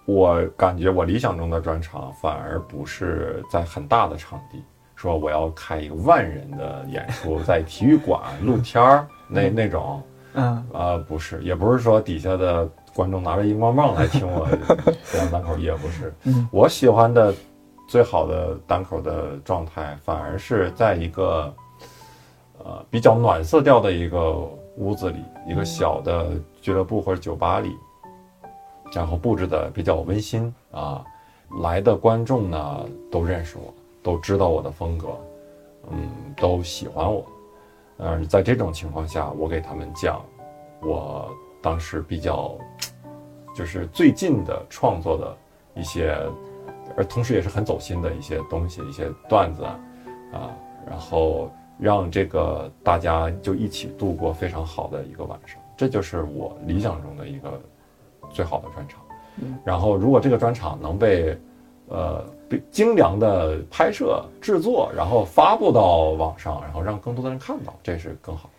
[0.05, 4.61] 我感觉我理想中的专场反而不是在很大的场地，
[4.95, 10.03] 说我要开一个万人的演出，在体育馆露天儿那那种，
[10.36, 14.47] 嗯啊，不是，也不是说底下的观众拿着荧光棒来听我
[15.11, 16.13] 讲单口，也不是。
[16.23, 17.33] 嗯我喜欢的
[17.88, 21.53] 最好的单口的状态，反而是在一个
[22.59, 24.33] 呃比较暖色调的一个
[24.77, 26.31] 屋子里，一个小的
[26.61, 27.71] 俱乐部或者酒吧里，
[28.93, 31.03] 然后布置的比较温馨啊。
[31.61, 35.07] 来的观众呢都认识我，都知道我的风格，
[35.91, 37.23] 嗯，都喜欢我。
[37.97, 40.21] 呃，在这种情况下，我给他们讲
[40.81, 41.29] 我
[41.61, 42.57] 当时比较
[43.55, 45.37] 就是最近的创作的
[45.75, 46.17] 一些，
[46.97, 49.79] 而同时也是很走心的一些东西，一些段子啊，
[50.33, 50.51] 啊
[50.87, 57.61] 然后让这个大家就一起度过非常好的一个晚上，这就是我理想中的一个
[58.29, 59.01] 最好的专场。
[59.65, 61.37] 然后，如果这个专场能被
[61.88, 62.23] 呃
[62.71, 68.49] 精良的拍摄、制作，然后发布到网上，然后让更多的人看到，这是更好。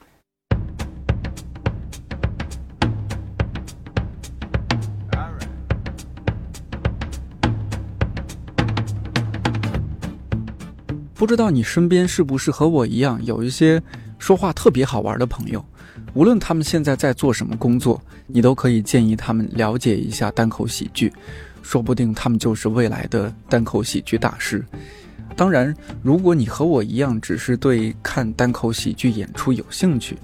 [11.15, 13.83] 不知道你身边是不是和我一样，有一些
[14.19, 15.65] 说话特别好玩的朋友？
[16.13, 21.11] 无论他们现在在做什么工作，你都可以建议他们了解一下单口喜剧，
[21.67, 24.65] 说不定他们就是未来的单口喜剧大师。
[25.35, 30.17] 当然，如果你和我一样，只是对看单口喜剧演出有兴趣，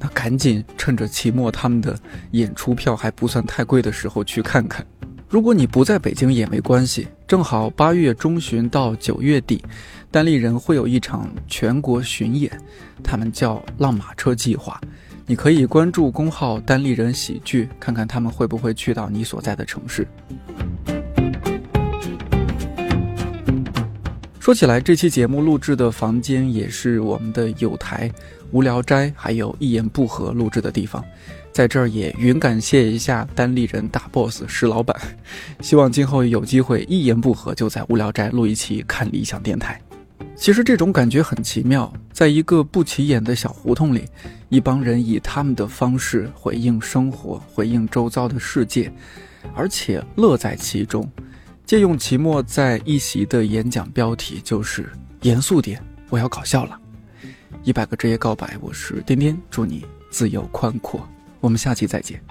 [0.00, 1.96] 那赶紧趁着期末他们的
[2.32, 4.84] 演出票还不算太贵的时候去看看。
[5.28, 9.62] 如果你不在北京也没关系，正好八月中旬到九月底，
[10.10, 12.50] 单立人会有一场全国巡演，
[13.04, 14.80] 他们叫“浪马车计划”。
[15.30, 20.08] 你可以关注公号“单立人喜剧”，看看他们会不会去到你所在的城市。
[24.40, 28.10] 说起来，这期节目录制的房间也是我们的有台、
[28.52, 31.04] 无聊斋还有一言不合录制的地方，
[31.52, 34.98] 在这儿也云感谢一下单立人大 boss 石老板，
[35.60, 39.78] 希望今后有机会一言不合就在无聊斋录一期看理想电台。
[40.36, 44.04] 其实这种感觉很奇妙，在一个不起眼的小胡同里，
[44.48, 48.92] 一帮人以他们的方式回应生活，回应周遭的世界，
[49.54, 51.08] 而且乐在其中。
[51.66, 54.90] 借用齐墨在一席的演讲标题就是
[55.22, 56.80] “严肃点，我要搞笑了”。
[57.64, 61.06] 一百个职业告白，我是颠颠，祝你自由宽阔。
[61.40, 62.27] 我们下期再见。